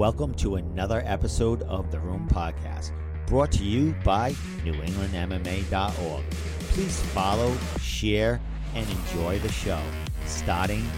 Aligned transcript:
Welcome 0.00 0.32
to 0.36 0.54
another 0.54 1.02
episode 1.04 1.60
of 1.64 1.90
the 1.90 2.00
Room 2.00 2.26
Podcast, 2.26 2.92
brought 3.26 3.52
to 3.52 3.62
you 3.62 3.94
by 4.02 4.32
NewEnglandMMA.org. 4.64 6.24
Please 6.70 7.02
follow, 7.12 7.54
share, 7.82 8.40
and 8.74 8.88
enjoy 8.88 9.38
the 9.40 9.52
show, 9.52 9.78
starting 10.24 10.88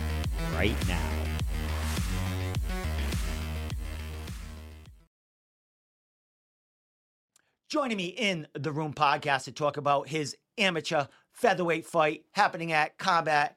right 0.54 0.76
now. 0.86 1.02
Joining 7.68 7.96
me 7.96 8.06
in 8.06 8.46
the 8.54 8.70
Room 8.70 8.94
Podcast 8.94 9.46
to 9.46 9.52
talk 9.52 9.78
about 9.78 10.06
his 10.06 10.36
amateur 10.58 11.06
featherweight 11.32 11.86
fight 11.86 12.22
happening 12.34 12.70
at 12.70 12.98
Combat 12.98 13.56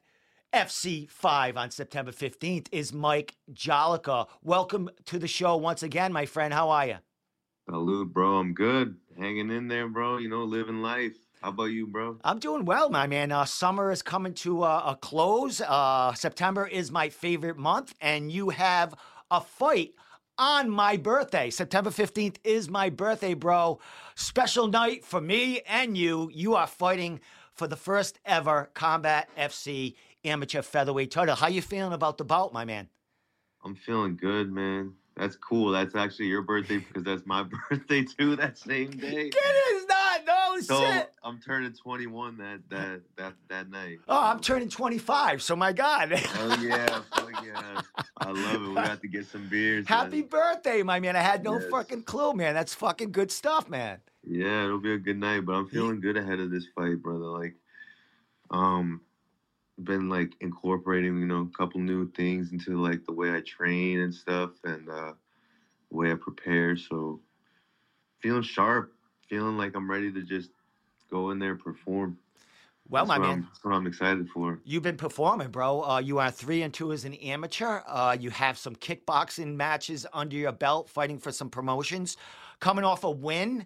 FC5 0.55 1.57
on 1.57 1.69
September 1.69 2.13
15th 2.13 2.67
is 2.71 2.93
Mike 2.93 3.35
Jolicoeur. 3.51 4.27
Welcome 4.41 4.89
to 5.03 5.19
the 5.19 5.27
show 5.27 5.57
once 5.57 5.83
again, 5.83 6.13
my 6.13 6.25
friend. 6.25 6.53
How 6.53 6.69
are 6.69 6.87
you? 6.87 6.97
Salute, 7.69 8.13
bro. 8.13 8.37
I'm 8.37 8.53
good. 8.53 8.95
Hanging 9.19 9.51
in 9.51 9.67
there, 9.67 9.89
bro. 9.89 10.17
You 10.17 10.29
know, 10.29 10.45
living 10.45 10.81
life. 10.81 11.17
How 11.41 11.49
about 11.49 11.65
you, 11.65 11.87
bro? 11.87 12.19
I'm 12.23 12.39
doing 12.39 12.63
well, 12.63 12.89
my 12.89 13.05
man. 13.05 13.33
Uh, 13.33 13.43
summer 13.43 13.91
is 13.91 14.01
coming 14.01 14.33
to 14.35 14.63
uh, 14.63 14.83
a 14.85 14.95
close. 14.95 15.59
Uh, 15.59 16.13
September 16.13 16.65
is 16.65 16.89
my 16.89 17.09
favorite 17.09 17.57
month, 17.57 17.93
and 17.99 18.31
you 18.31 18.47
have 18.51 18.95
a 19.29 19.41
fight 19.41 19.91
on 20.37 20.69
my 20.69 20.95
birthday. 20.95 21.49
September 21.49 21.89
15th 21.89 22.37
is 22.45 22.69
my 22.69 22.89
birthday, 22.89 23.33
bro. 23.33 23.77
Special 24.15 24.67
night 24.67 25.03
for 25.03 25.19
me 25.19 25.59
and 25.67 25.97
you. 25.97 26.31
You 26.33 26.55
are 26.55 26.67
fighting 26.67 27.19
for 27.55 27.67
the 27.67 27.75
first 27.75 28.19
ever 28.25 28.69
Combat 28.73 29.29
FC 29.37 29.95
amateur 30.25 30.61
featherweight 30.61 31.11
title. 31.11 31.35
How 31.35 31.47
you 31.47 31.61
feeling 31.61 31.93
about 31.93 32.17
the 32.17 32.25
bout, 32.25 32.53
my 32.53 32.65
man? 32.65 32.89
I'm 33.63 33.75
feeling 33.75 34.15
good, 34.15 34.51
man. 34.51 34.93
That's 35.17 35.35
cool. 35.37 35.71
That's 35.71 35.95
actually 35.95 36.27
your 36.27 36.41
birthday 36.41 36.77
because 36.79 37.03
that's 37.03 37.25
my 37.25 37.43
birthday 37.69 38.03
too. 38.03 38.35
That 38.35 38.57
same 38.57 38.91
day. 38.91 39.31
It 39.35 39.75
is 39.75 39.85
not. 39.87 40.21
No 40.27 40.59
So 40.61 40.79
shit. 40.85 41.11
I'm 41.23 41.39
turning 41.39 41.71
21 41.73 42.37
that 42.37 42.59
that 42.69 43.01
that 43.17 43.33
that 43.49 43.69
night. 43.69 43.99
Oh, 44.07 44.19
I'm 44.21 44.39
turning 44.39 44.69
25. 44.69 45.41
So 45.41 45.55
my 45.55 45.71
God. 45.73 46.11
Oh 46.13 46.57
yeah, 46.61 47.01
fuck 47.13 47.31
yeah. 47.45 47.81
I 48.17 48.29
love 48.31 48.63
it. 48.63 48.67
We 48.69 48.75
got 48.75 49.01
to 49.01 49.07
get 49.07 49.25
some 49.25 49.47
beers. 49.49 49.87
Happy 49.87 50.21
man. 50.21 50.27
birthday, 50.29 50.83
my 50.83 50.99
man. 50.99 51.15
I 51.15 51.21
had 51.21 51.43
no 51.43 51.59
Yes. 51.59 51.69
fucking 51.69 52.03
clue, 52.03 52.33
man. 52.33 52.53
That's 52.53 52.73
fucking 52.73 53.11
good 53.11 53.31
stuff, 53.31 53.69
man. 53.69 53.99
Yeah, 54.23 54.65
it'll 54.65 54.79
be 54.79 54.93
a 54.93 54.97
good 54.97 55.17
night, 55.17 55.45
but 55.45 55.53
I'm 55.53 55.67
feeling 55.69 56.01
good 56.01 56.17
ahead 56.17 56.39
of 56.39 56.49
this 56.51 56.65
fight, 56.75 57.01
brother. 57.01 57.25
Like, 57.25 57.55
um, 58.51 59.01
been 59.83 60.09
like 60.09 60.33
incorporating, 60.41 61.19
you 61.19 61.25
know, 61.25 61.49
a 61.53 61.57
couple 61.57 61.79
new 61.79 62.09
things 62.11 62.51
into 62.51 62.81
like 62.81 63.05
the 63.05 63.13
way 63.13 63.35
I 63.35 63.41
train 63.41 64.01
and 64.01 64.13
stuff, 64.13 64.51
and 64.63 64.89
uh, 64.89 65.13
the 65.89 65.97
way 65.97 66.11
I 66.11 66.15
prepare. 66.15 66.77
So, 66.77 67.19
feeling 68.19 68.43
sharp, 68.43 68.93
feeling 69.27 69.57
like 69.57 69.75
I'm 69.75 69.89
ready 69.89 70.11
to 70.11 70.21
just 70.21 70.51
go 71.09 71.31
in 71.31 71.39
there 71.39 71.51
and 71.51 71.59
perform. 71.59 72.17
Well, 72.87 73.05
That's 73.05 73.19
my 73.19 73.25
man. 73.25 73.37
I'm, 73.37 73.41
that's 73.41 73.65
what 73.65 73.73
I'm 73.73 73.87
excited 73.87 74.29
for. 74.29 74.59
You've 74.63 74.83
been 74.83 74.97
performing, 74.97 75.49
bro. 75.49 75.83
Uh, 75.83 75.99
you 75.99 76.19
are 76.19 76.29
three 76.29 76.61
and 76.61 76.71
two 76.73 76.91
as 76.91 77.03
an 77.03 77.15
amateur. 77.15 77.81
Uh, 77.87 78.15
you 78.19 78.29
have 78.29 78.59
some 78.59 78.75
kickboxing 78.75 79.55
matches 79.55 80.05
under 80.13 80.35
your 80.35 80.51
belt, 80.51 80.89
fighting 80.89 81.17
for 81.17 81.31
some 81.31 81.49
promotions. 81.49 82.15
Coming 82.59 82.85
off 82.85 83.03
a 83.03 83.09
win 83.09 83.65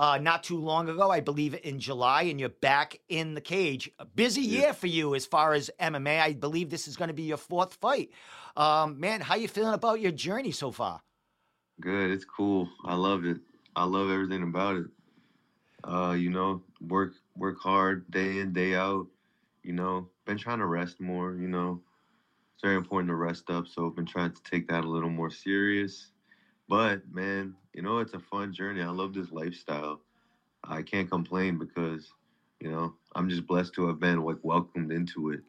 uh, 0.00 0.16
not 0.16 0.42
too 0.42 0.56
long 0.56 0.88
ago, 0.88 1.10
I 1.10 1.20
believe 1.20 1.54
in 1.62 1.78
July, 1.78 2.22
and 2.22 2.40
you're 2.40 2.48
back 2.48 2.98
in 3.10 3.34
the 3.34 3.40
cage. 3.42 3.90
A 3.98 4.06
busy 4.06 4.40
Yeah. 4.40 4.60
year 4.62 4.72
for 4.72 4.86
you 4.86 5.14
as 5.14 5.26
far 5.26 5.52
as 5.52 5.70
MMA. 5.78 6.18
I 6.18 6.32
believe 6.32 6.70
this 6.70 6.88
is 6.88 6.96
going 6.96 7.08
to 7.08 7.14
be 7.14 7.24
your 7.24 7.36
fourth 7.36 7.74
fight. 7.74 8.10
Um, 8.56 8.98
man, 8.98 9.20
how 9.20 9.34
you 9.34 9.46
feeling 9.46 9.74
about 9.74 10.00
your 10.00 10.10
journey 10.12 10.52
so 10.52 10.70
far? 10.72 11.02
Good. 11.80 12.10
It's 12.10 12.24
cool. 12.24 12.70
I 12.86 12.94
love 12.94 13.26
it. 13.26 13.40
I 13.76 13.84
love 13.84 14.08
everything 14.10 14.42
about 14.42 14.76
it. 14.76 14.86
Uh, 15.84 16.12
you 16.18 16.30
know, 16.30 16.62
work 16.80 17.12
work 17.36 17.58
hard 17.60 18.10
day 18.10 18.38
in, 18.38 18.54
day 18.54 18.74
out. 18.74 19.06
You 19.62 19.74
know, 19.74 20.08
been 20.24 20.38
trying 20.38 20.60
to 20.60 20.66
rest 20.66 20.98
more, 20.98 21.34
you 21.34 21.48
know. 21.48 21.82
It's 22.54 22.62
very 22.62 22.76
important 22.76 23.10
to 23.10 23.16
rest 23.16 23.50
up, 23.50 23.66
so 23.68 23.86
I've 23.86 23.96
been 23.96 24.06
trying 24.06 24.32
to 24.32 24.42
take 24.42 24.68
that 24.68 24.84
a 24.84 24.88
little 24.88 25.10
more 25.10 25.30
serious. 25.30 26.12
But 26.70 27.02
man, 27.12 27.56
you 27.74 27.82
know, 27.82 27.98
it's 27.98 28.14
a 28.14 28.20
fun 28.20 28.52
journey. 28.52 28.80
I 28.80 28.90
love 28.90 29.12
this 29.12 29.32
lifestyle. 29.32 30.02
I 30.62 30.82
can't 30.82 31.10
complain 31.10 31.58
because, 31.58 32.12
you 32.60 32.70
know, 32.70 32.94
I'm 33.16 33.28
just 33.28 33.44
blessed 33.48 33.74
to 33.74 33.88
have 33.88 33.98
been 33.98 34.22
like 34.22 34.36
welcomed 34.42 34.92
into 34.92 35.30
it. 35.30 35.40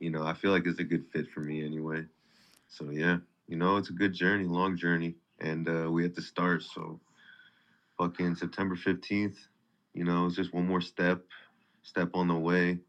You 0.00 0.10
know, 0.10 0.26
I 0.26 0.34
feel 0.34 0.50
like 0.50 0.66
it's 0.66 0.80
a 0.80 0.84
good 0.84 1.04
fit 1.12 1.30
for 1.30 1.40
me 1.40 1.64
anyway. 1.64 2.04
So 2.66 2.90
yeah, 2.90 3.18
you 3.46 3.56
know, 3.56 3.76
it's 3.76 3.90
a 3.90 3.92
good 3.92 4.12
journey, 4.12 4.46
long 4.46 4.76
journey 4.76 5.14
and 5.38 5.68
uh, 5.68 5.88
we 5.88 6.02
had 6.02 6.16
to 6.16 6.22
start. 6.22 6.64
So, 6.64 6.98
fucking 7.96 8.34
September 8.34 8.74
fifteenth, 8.74 9.38
you 9.92 10.02
know, 10.02 10.26
it's 10.26 10.34
just 10.34 10.52
one 10.52 10.66
more 10.66 10.80
step, 10.80 11.22
step 11.84 12.10
on 12.14 12.26
the 12.26 12.34
way 12.34 12.80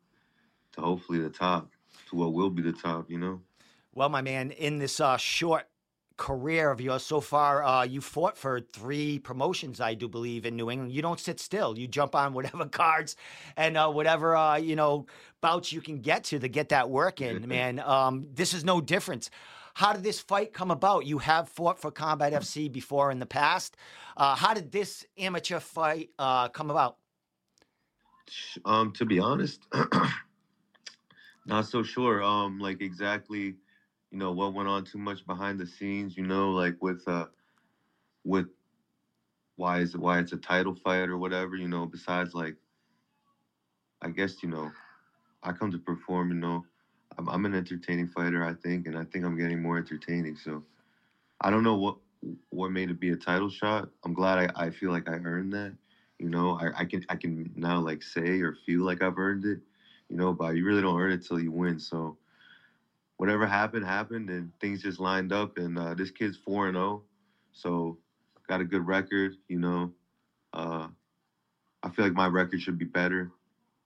to 0.72 0.82
hopefully 0.82 1.20
the 1.20 1.30
top, 1.30 1.70
to 2.10 2.16
what 2.16 2.34
will 2.34 2.50
be 2.50 2.64
the 2.64 2.74
top. 2.74 3.12
You 3.12 3.20
know. 3.20 3.42
Well, 3.94 4.10
my 4.10 4.24
man, 4.24 4.50
in 4.50 4.80
this 4.80 5.00
uh, 5.00 5.18
short 5.18 5.68
career 6.18 6.72
of 6.72 6.80
yours 6.80 7.04
so 7.04 7.20
far, 7.20 7.64
uh, 7.64 7.84
you 7.84 8.02
fought 8.02 8.38
for 8.38 8.62
three 8.62 9.20
promotions, 9.20 9.82
I 9.82 9.94
do 9.94 10.08
believe, 10.08 10.46
in 10.46 10.56
New 10.56 10.72
England. 10.72 10.94
You 10.94 11.02
don't 11.02 11.20
sit 11.20 11.40
still. 11.40 11.78
You 11.78 11.88
jump 11.88 12.16
on 12.16 12.34
whatever 12.34 12.66
cards 12.84 13.16
and 13.58 13.78
uh, 13.78 13.90
whatever 13.90 14.36
uh, 14.36 14.58
you 14.58 14.76
know 14.76 15.06
bouts 15.42 15.72
you 15.72 15.82
can 15.82 16.00
get 16.00 16.24
to 16.26 16.40
to 16.40 16.48
get 16.48 16.70
that 16.70 16.90
work 16.90 17.22
in, 17.22 17.48
man. 17.48 17.80
Um, 17.80 18.28
this 18.34 18.54
is 18.54 18.64
no 18.64 18.82
different. 18.82 19.30
How 19.76 19.92
did 19.92 20.04
this 20.04 20.22
fight 20.22 20.54
come 20.54 20.72
about? 20.72 21.06
You 21.06 21.18
have 21.18 21.50
fought 21.50 21.80
for 21.80 21.92
Combat 21.92 22.32
FC 22.32 22.72
before 22.72 23.12
in 23.12 23.20
the 23.20 23.26
past. 23.26 23.76
Uh, 24.16 24.34
how 24.34 24.54
did 24.54 24.72
this 24.72 25.06
amateur 25.18 25.60
fight 25.60 26.12
uh, 26.18 26.48
come 26.48 26.72
about? 26.72 26.96
Um, 28.64 28.94
to 28.94 29.06
be 29.06 29.20
honest, 29.20 29.62
not 31.46 31.66
so 31.66 31.84
sure. 31.84 32.24
Um, 32.24 32.58
like 32.58 32.82
exactly, 32.82 33.56
you 34.16 34.20
know, 34.20 34.32
what 34.32 34.54
went 34.54 34.70
on 34.70 34.86
too 34.86 34.98
much 34.98 35.26
behind 35.28 35.60
the 35.60 35.66
scenes. 35.68 36.16
You 36.16 36.24
know, 36.24 36.52
like 36.52 36.78
with 36.82 37.06
uh, 37.06 37.26
with 38.24 38.48
why 39.58 39.80
is 39.80 39.94
it 39.94 40.00
why 40.00 40.20
it's 40.20 40.32
a 40.32 40.38
title 40.38 40.74
fight 40.74 41.10
or 41.10 41.18
whatever. 41.18 41.58
You 41.58 41.68
know, 41.68 41.86
besides 41.86 42.34
like, 42.34 42.56
I 44.02 44.10
guess 44.12 44.42
you 44.42 44.50
know, 44.50 44.72
I 45.44 45.52
come 45.52 45.72
to 45.72 45.80
perform. 45.80 46.30
You 46.30 46.38
know, 46.38 46.66
I'm, 47.18 47.28
I'm 47.30 47.46
an 47.46 47.56
entertaining 47.56 48.08
fighter. 48.08 48.44
I 48.46 48.54
think, 48.54 48.88
and 48.88 48.98
I 48.98 49.04
think 49.04 49.26
I'm 49.26 49.38
getting 49.38 49.62
more 49.62 49.78
entertaining. 49.78 50.38
So, 50.38 50.64
I 51.42 51.50
don't 51.50 51.64
know 51.64 51.76
what 51.76 51.98
what 52.52 52.72
made 52.72 52.90
it 52.92 53.00
be 53.02 53.12
a 53.12 53.18
title 53.18 53.50
shot. 53.50 53.90
I'm 54.06 54.14
glad 54.14 54.40
I, 54.56 54.68
I 54.68 54.70
feel 54.72 54.92
like 54.92 55.10
I 55.10 55.16
earned 55.16 55.54
that. 55.54 55.76
You 56.20 56.30
know, 56.30 56.58
I, 56.58 56.82
I 56.82 56.86
can 56.86 57.04
I 57.10 57.18
can 57.18 57.52
now 57.56 57.82
like 57.82 58.02
say 58.02 58.40
or 58.42 58.54
feel 58.54 58.84
like 58.86 59.02
I've 59.02 59.18
earned 59.18 59.46
it. 59.46 59.60
You 60.10 60.18
know, 60.18 60.34
but 60.34 60.56
you 60.56 60.66
really 60.66 60.82
don't 60.82 61.00
earn 61.02 61.12
it 61.12 61.26
till 61.26 61.42
you 61.42 61.52
win. 61.52 61.80
So 61.80 62.16
whatever 63.18 63.46
happened 63.46 63.86
happened, 63.86 64.30
and 64.30 64.52
things 64.60 64.84
just 64.84 65.00
lined 65.00 65.32
up. 65.32 65.58
And 65.58 65.78
uh, 65.78 65.94
this 65.94 66.12
kid's 66.12 66.38
four 66.38 66.68
and 66.68 66.76
zero, 66.76 67.04
so 67.52 67.98
got 68.48 68.62
a 68.62 68.66
good 68.66 68.86
record. 68.86 69.36
You 69.48 69.60
know, 69.60 69.92
uh, 70.54 70.88
I 71.84 71.90
feel 71.90 72.06
like 72.06 72.14
my 72.14 72.28
record 72.28 72.62
should 72.62 72.78
be 72.78 72.86
better, 72.86 73.32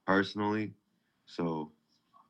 personally. 0.05 0.73
So 1.25 1.71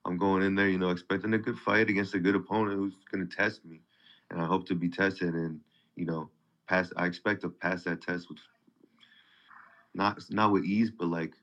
I'm 0.06 0.18
going 0.18 0.44
in 0.44 0.56
there, 0.56 0.70
you 0.70 0.78
know, 0.78 0.90
expecting 0.90 1.34
a 1.34 1.38
good 1.38 1.58
fight 1.58 1.90
against 1.90 2.16
a 2.16 2.20
good 2.20 2.36
opponent 2.36 2.78
who's 2.78 2.96
going 3.12 3.28
to 3.28 3.36
test 3.36 3.64
me, 3.66 3.82
and 4.32 4.42
I 4.42 4.46
hope 4.46 4.66
to 4.68 4.76
be 4.76 4.90
tested 4.90 5.34
and 5.34 5.60
you 5.96 6.06
know 6.06 6.30
pass. 6.68 6.92
I 6.98 7.06
expect 7.06 7.42
to 7.42 7.50
pass 7.50 7.84
that 7.84 8.02
test 8.02 8.30
with 8.30 8.40
not 9.94 10.20
not 10.30 10.52
with 10.52 10.64
ease, 10.64 10.92
but 10.92 11.08
like 11.08 11.34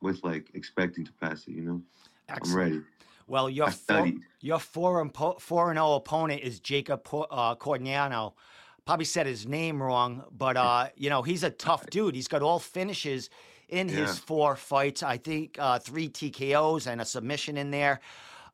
with 0.00 0.22
like 0.24 0.50
expecting 0.54 1.04
to 1.04 1.12
pass 1.20 1.46
it. 1.46 1.52
You 1.52 1.62
know, 1.62 1.82
I'm 2.28 2.54
ready. 2.56 2.82
Well, 3.26 3.48
your 3.48 3.70
four, 3.70 4.12
your 4.40 4.58
four 4.58 5.00
and 5.00 5.14
four 5.14 5.70
and 5.70 5.76
zero 5.76 5.94
opponent 5.94 6.42
is 6.42 6.60
Jacob 6.60 7.06
uh, 7.12 7.54
Cordiano. 7.56 8.34
Probably 8.84 9.06
said 9.06 9.26
his 9.26 9.46
name 9.46 9.82
wrong, 9.82 10.24
but 10.30 10.56
uh, 10.56 10.88
you 10.96 11.08
know 11.08 11.22
he's 11.22 11.42
a 11.42 11.50
tough 11.50 11.86
dude. 11.86 12.14
He's 12.14 12.28
got 12.28 12.42
all 12.42 12.58
finishes 12.58 13.30
in 13.68 13.88
his 13.88 14.18
four 14.18 14.56
fights. 14.56 15.02
I 15.02 15.16
think 15.16 15.56
uh, 15.58 15.78
three 15.78 16.08
TKOs 16.08 16.86
and 16.86 17.00
a 17.00 17.04
submission 17.04 17.56
in 17.56 17.70
there. 17.70 18.00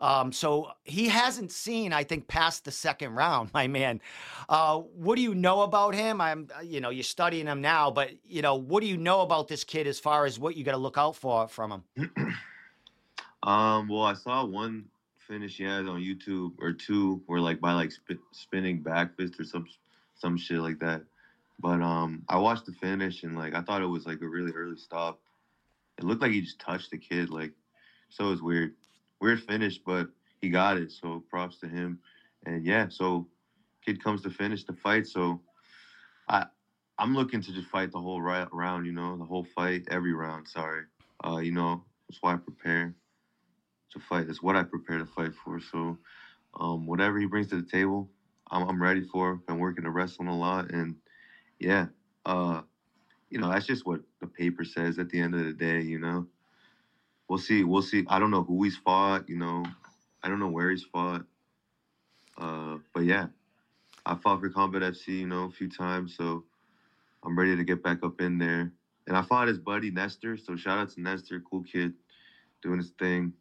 Um, 0.00 0.32
so 0.32 0.70
he 0.84 1.08
hasn't 1.08 1.52
seen, 1.52 1.92
I 1.92 2.04
think, 2.04 2.26
past 2.26 2.64
the 2.64 2.70
second 2.70 3.14
round, 3.14 3.50
my 3.54 3.66
man. 3.66 4.00
Uh, 4.48 4.78
what 4.78 5.16
do 5.16 5.22
you 5.22 5.34
know 5.34 5.62
about 5.62 5.94
him? 5.94 6.20
I'm, 6.20 6.48
uh, 6.56 6.62
you 6.62 6.80
know, 6.80 6.90
you're 6.90 7.02
studying 7.02 7.46
him 7.46 7.60
now, 7.60 7.90
but 7.90 8.10
you 8.26 8.42
know, 8.42 8.54
what 8.54 8.80
do 8.80 8.86
you 8.86 8.96
know 8.96 9.20
about 9.20 9.48
this 9.48 9.64
kid 9.64 9.86
as 9.86 10.00
far 10.00 10.24
as 10.24 10.38
what 10.38 10.56
you 10.56 10.64
got 10.64 10.72
to 10.72 10.78
look 10.78 10.96
out 10.96 11.16
for 11.16 11.48
from 11.48 11.82
him? 11.96 12.12
Um, 13.42 13.88
well, 13.88 14.02
I 14.02 14.14
saw 14.14 14.44
one 14.44 14.84
finish 15.16 15.56
he 15.56 15.64
had 15.64 15.86
on 15.86 16.00
YouTube 16.00 16.52
or 16.58 16.72
two, 16.72 17.22
where 17.26 17.40
like 17.40 17.60
by 17.60 17.72
like 17.72 17.92
sp- 17.94 18.20
spinning 18.32 18.82
back 18.82 19.16
fist 19.16 19.38
or 19.38 19.44
some 19.44 19.66
some 20.14 20.36
shit 20.36 20.58
like 20.60 20.78
that. 20.80 21.02
But 21.58 21.80
um, 21.82 22.22
I 22.28 22.36
watched 22.38 22.66
the 22.66 22.72
finish 22.72 23.22
and 23.22 23.36
like 23.36 23.54
I 23.54 23.62
thought 23.62 23.82
it 23.82 23.86
was 23.86 24.06
like 24.06 24.20
a 24.20 24.28
really 24.28 24.52
early 24.52 24.76
stop. 24.76 25.20
It 25.98 26.04
looked 26.04 26.22
like 26.22 26.32
he 26.32 26.40
just 26.40 26.58
touched 26.58 26.90
the 26.90 26.98
kid, 26.98 27.30
like 27.30 27.52
so 28.08 28.26
it 28.26 28.30
was 28.30 28.42
weird, 28.42 28.74
weird 29.20 29.40
finish, 29.40 29.78
but 29.78 30.08
he 30.40 30.50
got 30.50 30.76
it. 30.76 30.90
So 30.90 31.22
props 31.30 31.58
to 31.60 31.68
him. 31.68 31.98
And 32.46 32.64
yeah, 32.64 32.88
so 32.88 33.28
kid 33.84 34.02
comes 34.02 34.22
to 34.22 34.30
finish 34.30 34.64
the 34.64 34.72
fight. 34.72 35.06
So 35.06 35.40
I 36.28 36.46
I'm 36.98 37.14
looking 37.14 37.40
to 37.40 37.52
just 37.52 37.68
fight 37.68 37.92
the 37.92 38.00
whole 38.00 38.20
round. 38.20 38.86
You 38.86 38.92
know, 38.92 39.16
the 39.16 39.24
whole 39.24 39.44
fight, 39.44 39.86
every 39.90 40.12
round. 40.12 40.48
Sorry. 40.48 40.84
Uh, 41.24 41.38
you 41.38 41.52
know, 41.52 41.84
that's 42.08 42.20
why 42.22 42.34
I 42.34 42.36
prepare 42.36 42.94
to 43.90 44.00
fight. 44.00 44.26
That's 44.26 44.42
what 44.42 44.56
I 44.56 44.62
prepare 44.64 44.98
to 44.98 45.06
fight 45.06 45.34
for. 45.34 45.60
So, 45.60 45.98
um, 46.58 46.86
whatever 46.86 47.18
he 47.18 47.26
brings 47.26 47.48
to 47.48 47.56
the 47.56 47.62
table, 47.62 48.08
I'm, 48.50 48.68
I'm 48.68 48.82
ready 48.82 49.02
for. 49.02 49.36
Been 49.46 49.58
working 49.58 49.84
to 49.84 49.90
wrestling 49.90 50.28
a 50.28 50.36
lot, 50.36 50.70
and 50.72 50.96
yeah, 51.58 51.86
uh, 52.26 52.62
you 53.30 53.38
know, 53.38 53.50
that's 53.50 53.66
just 53.66 53.86
what 53.86 54.02
the 54.20 54.26
paper 54.28 54.64
says 54.64 54.98
at 54.98 55.10
the 55.10 55.20
end 55.20 55.34
of 55.34 55.44
the 55.44 55.54
day. 55.54 55.82
You 55.82 55.98
know, 55.98 56.26
we'll 57.28 57.38
see. 57.38 57.64
We'll 57.64 57.82
see. 57.82 58.04
I 58.08 58.18
don't 58.18 58.30
know 58.30 58.44
who 58.44 58.62
he's 58.64 58.76
fought. 58.76 59.28
You 59.28 59.36
know, 59.36 59.64
I 60.22 60.28
don't 60.28 60.40
know 60.40 60.48
where 60.50 60.70
he's 60.70 60.84
fought. 60.84 61.24
Uh, 62.38 62.78
but 62.94 63.04
yeah, 63.04 63.26
I 64.06 64.14
fought 64.14 64.40
for 64.40 64.50
Combat 64.50 64.82
FC, 64.82 65.20
you 65.20 65.26
know, 65.26 65.44
a 65.44 65.50
few 65.50 65.68
times, 65.68 66.14
so 66.16 66.44
I'm 67.24 67.38
ready 67.38 67.56
to 67.56 67.64
get 67.64 67.82
back 67.82 67.98
up 68.02 68.20
in 68.20 68.38
there. 68.38 68.72
And 69.06 69.16
I 69.16 69.22
fought 69.22 69.48
his 69.48 69.58
buddy 69.58 69.90
Nestor, 69.90 70.36
so 70.36 70.56
shout 70.56 70.78
out 70.78 70.90
to 70.90 71.00
Nestor, 71.00 71.40
cool 71.40 71.62
kid, 71.62 71.94
doing 72.62 72.78
his 72.78 72.92
thing. 72.98 73.34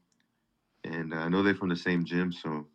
And 0.83 1.13
uh, 1.13 1.17
I 1.17 1.29
know 1.29 1.43
they're 1.43 1.55
from 1.55 1.69
the 1.69 1.75
same 1.75 2.05
gym, 2.05 2.31
so 2.31 2.67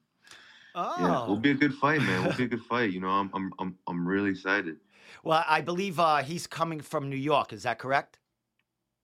Oh. 0.77 0.95
yeah, 0.99 1.27
will 1.29 1.37
be 1.37 1.51
a 1.51 1.55
good 1.55 1.75
fight, 1.75 2.01
man. 2.03 2.25
Will 2.25 2.33
be 2.35 2.45
a 2.45 2.49
good 2.49 2.65
fight. 2.65 2.93
You 2.93 3.01
know, 3.01 3.09
I'm 3.09 3.31
I'm 3.33 3.53
I'm 3.59 3.79
I'm 3.87 4.07
really 4.07 4.31
excited. 4.31 4.77
Well, 5.23 5.45
I 5.47 5.61
believe 5.61 6.01
uh, 6.01 6.19
he's 6.19 6.47
coming 6.47 6.81
from 6.81 7.09
New 7.09 7.17
York. 7.17 7.53
Is 7.53 7.63
that 7.63 7.79
correct? 7.79 8.19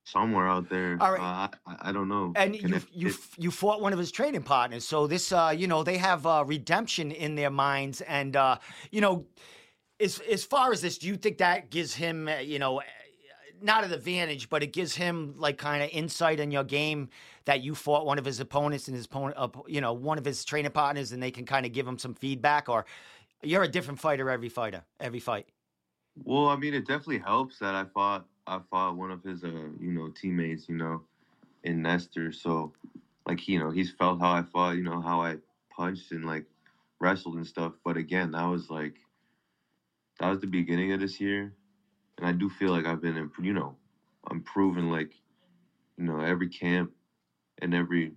Somewhere 0.05 0.49
out 0.49 0.69
there, 0.69 0.99
All 1.00 1.12
right. 1.12 1.20
uh, 1.20 1.49
I, 1.67 1.88
I 1.88 1.93
don't 1.93 2.08
know. 2.08 2.32
And 2.35 2.56
you 2.56 2.81
you 2.93 3.14
you 3.38 3.50
fought 3.50 3.81
one 3.81 3.93
of 3.93 3.99
his 3.99 4.11
training 4.11 4.43
partners. 4.43 4.85
So 4.85 5.06
this 5.06 5.31
uh, 5.31 5.55
you 5.56 5.69
know 5.69 5.85
they 5.85 5.99
have 5.99 6.26
uh, 6.26 6.43
redemption 6.47 7.12
in 7.12 7.37
their 7.37 7.50
minds, 7.50 8.00
and 8.00 8.35
uh, 8.35 8.58
you 8.91 9.00
know, 9.00 9.26
as 10.00 10.19
as 10.20 10.43
far 10.44 10.73
as 10.73 10.82
this, 10.82 10.99
do 10.99 11.06
you 11.06 11.17
think 11.17 11.38
that 11.38 11.70
gives 11.70 11.94
him 11.94 12.29
uh, 12.29 12.38
you 12.38 12.58
know? 12.58 12.82
Not 13.62 13.85
an 13.85 13.93
advantage, 13.93 14.49
but 14.49 14.62
it 14.62 14.73
gives 14.73 14.95
him 14.95 15.35
like 15.37 15.59
kind 15.59 15.83
of 15.83 15.91
insight 15.91 16.41
in 16.41 16.51
your 16.51 16.65
game 16.65 17.11
that 17.45 17.62
you 17.62 17.75
fought 17.75 18.07
one 18.07 18.19
of 18.19 18.25
his 18.25 18.41
opponents 18.41 18.89
and 18.89 18.97
his 18.97 19.07
opponent, 19.07 19.35
uh, 19.37 19.49
you 19.67 19.81
know, 19.81 19.93
one 19.93 20.19
of 20.19 20.25
his 20.25 20.45
training 20.45 20.71
partners, 20.71 21.12
and 21.12 21.23
they 21.23 21.31
can 21.31 21.45
kind 21.45 21.67
of 21.67 21.73
give 21.73 21.87
him 21.87 21.99
some 21.99 22.15
feedback. 22.15 22.69
Or 22.69 22.87
you're 23.43 23.62
a 23.62 23.69
different 23.69 24.01
fighter 24.01 24.31
every 24.31 24.49
fighter, 24.49 24.85
every 24.99 25.21
fight. 25.21 25.47
Well, 26.25 26.49
I 26.49 26.57
mean, 26.57 26.75
it 26.75 26.87
definitely 26.87 27.19
helps 27.19 27.59
that 27.59 27.75
I 27.75 27.85
fought 27.85 28.27
I 28.47 28.61
fought 28.71 28.97
one 28.97 29.11
of 29.11 29.23
his 29.23 29.45
uh 29.45 29.49
you 29.49 29.93
know 29.93 30.09
teammates, 30.09 30.69
you 30.69 30.77
know, 30.77 31.03
in 31.65 31.83
Nestor. 31.83 32.33
So 32.33 32.73
like 33.27 33.47
you 33.49 33.59
know 33.59 33.71
he's 33.71 33.93
felt 33.93 34.21
how 34.21 34.33
I 34.33 34.43
fought, 34.43 34.77
you 34.77 34.83
know 34.83 35.01
how 35.01 35.21
I 35.21 35.37
punched 35.71 36.12
and 36.12 36.25
like 36.25 36.47
wrestled 37.01 37.37
and 37.37 37.47
stuff. 37.47 37.73
But 37.85 37.97
again, 37.97 38.33
that 38.33 38.45
was 38.45 38.71
like 38.71 38.95
that 40.19 40.31
was 40.31 40.41
the 40.41 40.47
beginning 40.47 40.93
of 40.93 41.01
this 41.01 41.21
year, 41.21 41.55
and 42.21 42.29
I 42.29 42.33
do 42.33 42.51
feel 42.51 42.73
like 42.73 42.87
I've 42.87 43.01
been 43.03 43.31
you 43.43 43.55
know 43.55 43.77
I'm 44.31 44.39
improving 44.39 44.91
like 44.91 45.13
you 45.99 46.05
know 46.05 46.21
every 46.21 46.49
camp 46.49 46.91
and 47.61 47.75
every 47.75 48.15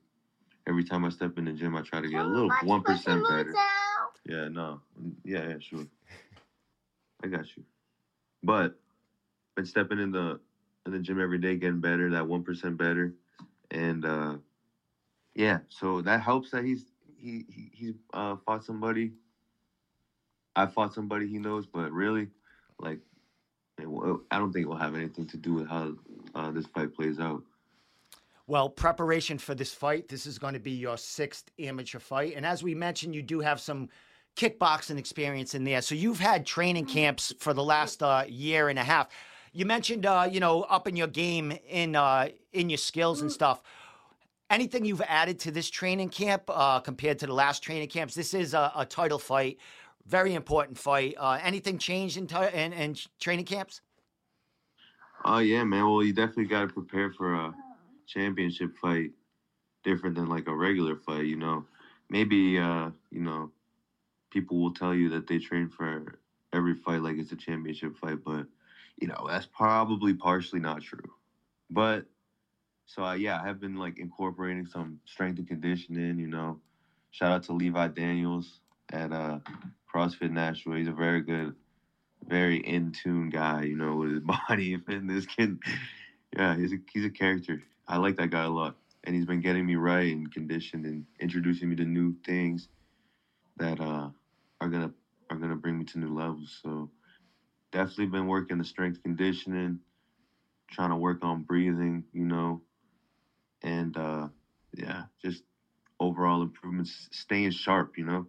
every 0.67 0.83
time 0.83 1.05
I 1.05 1.09
step 1.09 1.37
in 1.37 1.45
the 1.45 1.53
gym, 1.53 1.75
I 1.75 1.81
try 1.81 2.01
to 2.01 2.09
get 2.09 2.21
a 2.21 2.27
little 2.27 2.51
one 2.63 2.81
percent 2.83 3.23
better. 3.29 3.53
Yeah, 4.25 4.49
no. 4.49 4.81
Yeah, 5.23 5.49
yeah, 5.49 5.57
sure. 5.59 5.85
I 7.23 7.27
got 7.27 7.55
you. 7.55 7.63
But 8.43 8.73
been 9.55 9.65
stepping 9.65 9.99
in 9.99 10.11
the 10.11 10.39
in 10.85 10.91
the 10.93 10.99
gym 10.99 11.19
every 11.19 11.39
day, 11.39 11.55
getting 11.55 11.81
better, 11.81 12.09
that 12.11 12.27
one 12.27 12.43
percent 12.43 12.77
better. 12.77 13.13
And 13.71 14.05
uh 14.05 14.37
yeah, 15.35 15.59
so 15.69 16.01
that 16.01 16.21
helps 16.21 16.51
that 16.51 16.63
he's 16.63 16.93
he, 17.17 17.45
he 17.47 17.69
he's 17.73 18.03
uh 18.13 18.35
fought 18.35 18.63
somebody. 18.63 19.13
I 20.55 20.67
fought 20.67 20.93
somebody 20.93 21.27
he 21.27 21.39
knows, 21.39 21.65
but 21.67 21.91
really, 21.91 22.29
like 22.79 22.99
I 24.31 24.37
don't 24.37 24.51
think 24.51 24.65
it 24.65 24.69
will 24.69 24.75
have 24.75 24.95
anything 24.95 25.25
to 25.27 25.37
do 25.37 25.53
with 25.53 25.67
how 25.67 25.93
uh, 26.35 26.51
this 26.51 26.65
fight 26.67 26.93
plays 26.93 27.19
out. 27.19 27.41
Well, 28.45 28.69
preparation 28.69 29.37
for 29.37 29.55
this 29.55 29.73
fight. 29.73 30.09
This 30.09 30.25
is 30.25 30.37
going 30.37 30.53
to 30.53 30.59
be 30.59 30.71
your 30.71 30.97
sixth 30.97 31.49
amateur 31.59 31.99
fight. 31.99 32.33
And 32.35 32.45
as 32.45 32.61
we 32.61 32.75
mentioned, 32.75 33.15
you 33.15 33.21
do 33.21 33.39
have 33.39 33.59
some 33.61 33.89
kickboxing 34.35 34.97
experience 34.97 35.55
in 35.55 35.63
there. 35.63 35.81
So 35.81 35.95
you've 35.95 36.19
had 36.19 36.45
training 36.45 36.85
camps 36.85 37.33
for 37.39 37.53
the 37.53 37.63
last 37.63 38.03
uh, 38.03 38.25
year 38.27 38.69
and 38.69 38.77
a 38.77 38.83
half. 38.83 39.07
You 39.53 39.65
mentioned, 39.65 40.05
uh, 40.05 40.27
you 40.29 40.39
know, 40.39 40.63
up 40.63 40.87
in 40.87 40.95
your 40.95 41.07
game 41.07 41.57
in 41.69 41.95
uh, 41.95 42.29
in 42.51 42.69
your 42.69 42.77
skills 42.77 43.21
and 43.21 43.31
stuff. 43.31 43.61
Anything 44.49 44.83
you've 44.83 45.01
added 45.01 45.39
to 45.39 45.51
this 45.51 45.69
training 45.69 46.09
camp 46.09 46.43
uh, 46.47 46.79
compared 46.79 47.19
to 47.19 47.27
the 47.27 47.33
last 47.33 47.63
training 47.63 47.87
camps? 47.87 48.13
This 48.13 48.33
is 48.33 48.53
a, 48.53 48.71
a 48.75 48.85
title 48.85 49.19
fight, 49.19 49.57
very 50.05 50.33
important 50.33 50.77
fight. 50.77 51.15
Uh, 51.17 51.39
anything 51.41 51.77
changed 51.77 52.17
in, 52.17 52.27
ti- 52.27 52.53
in, 52.53 52.73
in 52.73 52.95
training 53.19 53.45
camps? 53.45 53.81
Oh 55.25 55.39
yeah, 55.39 55.63
man. 55.63 55.85
Well, 55.85 56.03
you 56.03 56.13
definitely 56.13 56.45
got 56.45 56.67
to 56.67 56.73
prepare 56.73 57.11
for 57.11 57.33
a 57.33 57.55
championship 58.07 58.75
fight, 58.77 59.11
different 59.83 60.15
than 60.15 60.27
like 60.27 60.47
a 60.47 60.55
regular 60.55 60.95
fight. 60.97 61.25
You 61.25 61.37
know, 61.37 61.65
maybe 62.09 62.59
uh, 62.59 62.91
you 63.11 63.21
know, 63.21 63.51
people 64.31 64.61
will 64.61 64.73
tell 64.73 64.93
you 64.95 65.09
that 65.09 65.27
they 65.27 65.39
train 65.39 65.69
for 65.69 66.19
every 66.53 66.75
fight 66.75 67.01
like 67.01 67.17
it's 67.17 67.31
a 67.31 67.37
championship 67.37 67.97
fight, 67.97 68.23
but 68.23 68.47
you 68.97 69.07
know 69.07 69.25
that's 69.27 69.47
probably 69.47 70.13
partially 70.13 70.59
not 70.59 70.81
true. 70.81 71.13
But 71.69 72.07
so 72.85 73.03
uh, 73.03 73.13
yeah, 73.13 73.41
I 73.41 73.47
have 73.47 73.59
been 73.59 73.77
like 73.77 73.99
incorporating 73.99 74.65
some 74.67 75.01
strength 75.05 75.39
and 75.39 75.47
conditioning. 75.47 76.19
You 76.19 76.27
know, 76.27 76.61
shout 77.11 77.31
out 77.31 77.43
to 77.43 77.53
Levi 77.53 77.89
Daniels 77.89 78.61
at 78.93 79.13
uh, 79.13 79.39
CrossFit 79.93 80.31
Nashua. 80.31 80.77
He's 80.79 80.89
a 80.89 80.93
very 80.93 81.21
good 81.23 81.53
very 82.27 82.57
in 82.57 82.91
tune 82.91 83.29
guy, 83.29 83.63
you 83.63 83.77
know, 83.77 83.95
with 83.97 84.11
his 84.11 84.21
body 84.49 84.73
and 84.73 84.83
fitness. 84.85 85.25
Can, 85.25 85.57
yeah, 86.35 86.55
he's 86.55 86.73
a 86.73 86.77
he's 86.93 87.05
a 87.05 87.11
character. 87.11 87.59
I 87.87 87.97
like 87.97 88.17
that 88.17 88.31
guy 88.31 88.43
a 88.43 88.49
lot, 88.49 88.75
and 89.05 89.15
he's 89.15 89.25
been 89.25 89.41
getting 89.41 89.65
me 89.65 89.75
right 89.75 90.13
and 90.13 90.31
conditioned 90.31 90.85
and 90.85 91.05
introducing 91.19 91.69
me 91.69 91.75
to 91.77 91.85
new 91.85 92.13
things 92.25 92.69
that 93.57 93.79
uh 93.81 94.09
are 94.61 94.69
gonna 94.69 94.91
are 95.31 95.37
gonna 95.37 95.57
bring 95.57 95.77
me 95.79 95.85
to 95.85 95.99
new 95.99 96.13
levels. 96.13 96.59
So 96.63 96.89
definitely 97.71 98.07
been 98.07 98.27
working 98.27 98.59
the 98.59 98.65
strength 98.65 98.99
conditioning, 99.03 99.79
trying 100.71 100.91
to 100.91 100.97
work 100.97 101.19
on 101.23 101.43
breathing, 101.43 102.05
you 102.13 102.25
know, 102.25 102.61
and 103.63 103.95
uh 103.97 104.27
yeah, 104.77 105.03
just 105.23 105.43
overall 105.99 106.43
improvements, 106.43 107.07
staying 107.11 107.51
sharp, 107.51 107.89
you 107.97 108.05
know, 108.05 108.25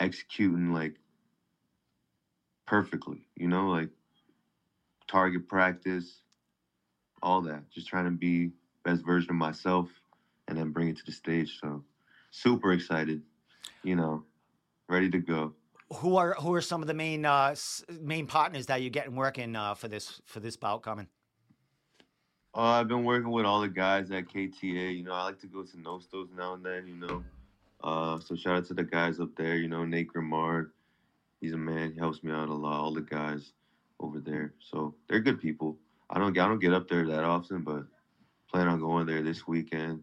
executing 0.00 0.72
like 0.72 0.94
perfectly, 2.66 3.26
you 3.36 3.48
know, 3.48 3.68
like 3.68 3.88
target 5.06 5.48
practice, 5.48 6.20
all 7.22 7.40
that. 7.42 7.68
Just 7.70 7.88
trying 7.88 8.04
to 8.04 8.10
be 8.10 8.50
best 8.84 9.04
version 9.04 9.30
of 9.30 9.36
myself 9.36 9.88
and 10.46 10.56
then 10.58 10.70
bring 10.70 10.88
it 10.88 10.96
to 10.98 11.04
the 11.06 11.12
stage. 11.12 11.58
So 11.60 11.84
super 12.30 12.72
excited, 12.72 13.22
you 13.82 13.96
know, 13.96 14.24
ready 14.88 15.10
to 15.10 15.18
go. 15.18 15.54
Who 15.94 16.16
are 16.16 16.34
who 16.34 16.52
are 16.54 16.60
some 16.60 16.82
of 16.82 16.86
the 16.86 16.94
main 16.94 17.24
uh, 17.24 17.48
s- 17.52 17.82
main 18.00 18.26
partners 18.26 18.66
that 18.66 18.82
you're 18.82 18.90
getting 18.90 19.16
working 19.16 19.56
uh, 19.56 19.74
for 19.74 19.88
this 19.88 20.20
for 20.26 20.38
this 20.38 20.56
bout 20.56 20.82
coming? 20.82 21.08
Uh, 22.54 22.60
I've 22.60 22.88
been 22.88 23.04
working 23.04 23.30
with 23.30 23.46
all 23.46 23.60
the 23.60 23.68
guys 23.68 24.10
at 24.10 24.28
KTA. 24.28 24.96
You 24.96 25.04
know, 25.04 25.12
I 25.12 25.24
like 25.24 25.38
to 25.40 25.46
go 25.46 25.62
to 25.62 25.76
Nostos 25.76 26.28
now 26.36 26.54
and 26.54 26.64
then, 26.64 26.86
you 26.86 26.96
know. 26.96 27.24
Uh, 27.82 28.18
so 28.18 28.34
shout 28.34 28.56
out 28.56 28.64
to 28.66 28.74
the 28.74 28.84
guys 28.84 29.20
up 29.20 29.30
there, 29.36 29.56
you 29.56 29.68
know, 29.68 29.84
Nate 29.84 30.08
Grimard. 30.08 30.70
He's 31.40 31.52
a 31.52 31.58
man. 31.58 31.92
He 31.92 31.98
helps 31.98 32.22
me 32.22 32.32
out 32.32 32.48
a 32.48 32.54
lot. 32.54 32.80
All 32.80 32.92
the 32.92 33.02
guys 33.02 33.52
over 34.00 34.20
there. 34.20 34.54
So 34.58 34.94
they're 35.08 35.20
good 35.20 35.40
people. 35.40 35.78
I 36.10 36.18
don't 36.18 36.36
I 36.38 36.48
don't 36.48 36.58
get 36.58 36.72
up 36.72 36.88
there 36.88 37.06
that 37.06 37.24
often, 37.24 37.62
but 37.62 37.84
plan 38.50 38.68
on 38.68 38.80
going 38.80 39.06
there 39.06 39.22
this 39.22 39.46
weekend. 39.46 40.02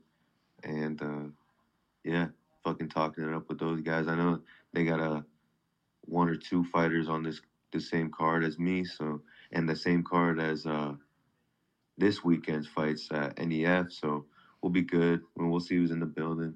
And 0.63 1.01
uh, 1.01 1.29
yeah, 2.03 2.27
fucking 2.63 2.89
talking 2.89 3.27
it 3.27 3.34
up 3.34 3.50
with 3.50 3.60
those 3.60 3.82
guys. 3.82 4.08
I 4.08 4.15
know 4.15 4.39
they 4.74 4.86
got 4.86 5.00
a 5.00 5.25
one 6.01 6.29
or 6.29 6.36
two 6.36 6.63
fighters 6.63 7.10
on 7.10 7.24
this 7.24 7.41
the 7.72 7.79
same 7.82 8.10
card 8.10 8.44
as 8.44 8.58
me, 8.58 8.86
so 8.86 9.22
and 9.51 9.67
the 9.67 9.75
same 9.75 10.03
card 10.03 10.39
as 10.39 10.65
uh 10.65 10.94
this 11.98 12.24
weekend's 12.24 12.67
fights 12.67 13.10
at 13.12 13.38
NEF. 13.38 13.91
So 13.91 14.25
we'll 14.62 14.72
be 14.72 14.82
good. 14.84 15.22
We'll 15.36 15.60
see 15.60 15.75
who's 15.75 15.91
in 15.91 16.00
the 16.00 16.05
building. 16.05 16.55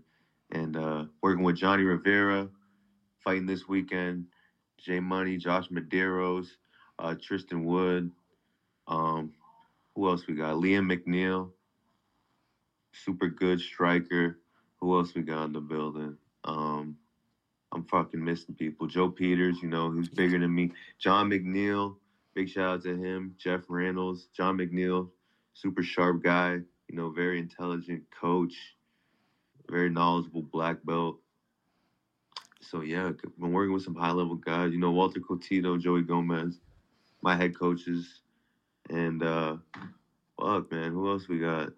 And 0.51 0.75
uh, 0.77 1.05
working 1.21 1.43
with 1.43 1.55
Johnny 1.55 1.83
Rivera, 1.83 2.49
fighting 3.23 3.45
this 3.45 3.67
weekend. 3.67 4.25
Jay 4.79 4.99
Money, 4.99 5.37
Josh 5.37 5.67
Medeiros, 5.67 6.47
uh, 6.99 7.15
Tristan 7.21 7.65
Wood. 7.65 8.11
Um, 8.87 9.31
who 9.95 10.09
else 10.09 10.25
we 10.27 10.35
got? 10.35 10.55
Liam 10.55 10.91
McNeil, 10.91 11.51
super 12.93 13.27
good 13.27 13.59
striker. 13.59 14.39
Who 14.79 14.97
else 14.97 15.13
we 15.13 15.21
got 15.21 15.45
in 15.45 15.53
the 15.53 15.59
building? 15.59 16.15
Um, 16.45 16.95
I'm 17.73 17.83
fucking 17.85 18.23
missing 18.23 18.55
people. 18.55 18.87
Joe 18.87 19.09
Peters, 19.09 19.61
you 19.61 19.67
know, 19.67 19.91
who's 19.91 20.09
bigger 20.09 20.39
than 20.39 20.55
me. 20.55 20.71
John 20.97 21.29
McNeil, 21.29 21.97
big 22.33 22.49
shout 22.49 22.75
out 22.75 22.83
to 22.83 22.95
him. 22.95 23.35
Jeff 23.37 23.61
Reynolds, 23.67 24.29
John 24.35 24.57
McNeil, 24.57 25.09
super 25.53 25.83
sharp 25.83 26.23
guy, 26.23 26.53
you 26.87 26.95
know, 26.95 27.09
very 27.09 27.37
intelligent 27.37 28.03
coach, 28.09 28.53
very 29.69 29.89
knowledgeable 29.89 30.41
black 30.41 30.77
belt. 30.83 31.17
So 32.61 32.81
yeah, 32.81 33.11
been 33.39 33.51
working 33.53 33.73
with 33.73 33.83
some 33.83 33.95
high 33.95 34.11
level 34.11 34.35
guys. 34.35 34.71
You 34.73 34.79
know, 34.79 34.91
Walter 34.91 35.19
Cotito, 35.19 35.79
Joey 35.79 36.01
Gomez. 36.03 36.59
my 37.21 37.35
head 37.35 37.57
coaches, 37.57 38.21
and 38.89 39.23
uh, 39.23 39.57
fuck, 40.39 40.71
man, 40.71 40.91
who 40.91 41.09
else 41.09 41.27
we 41.27 41.39
got? 41.39 41.69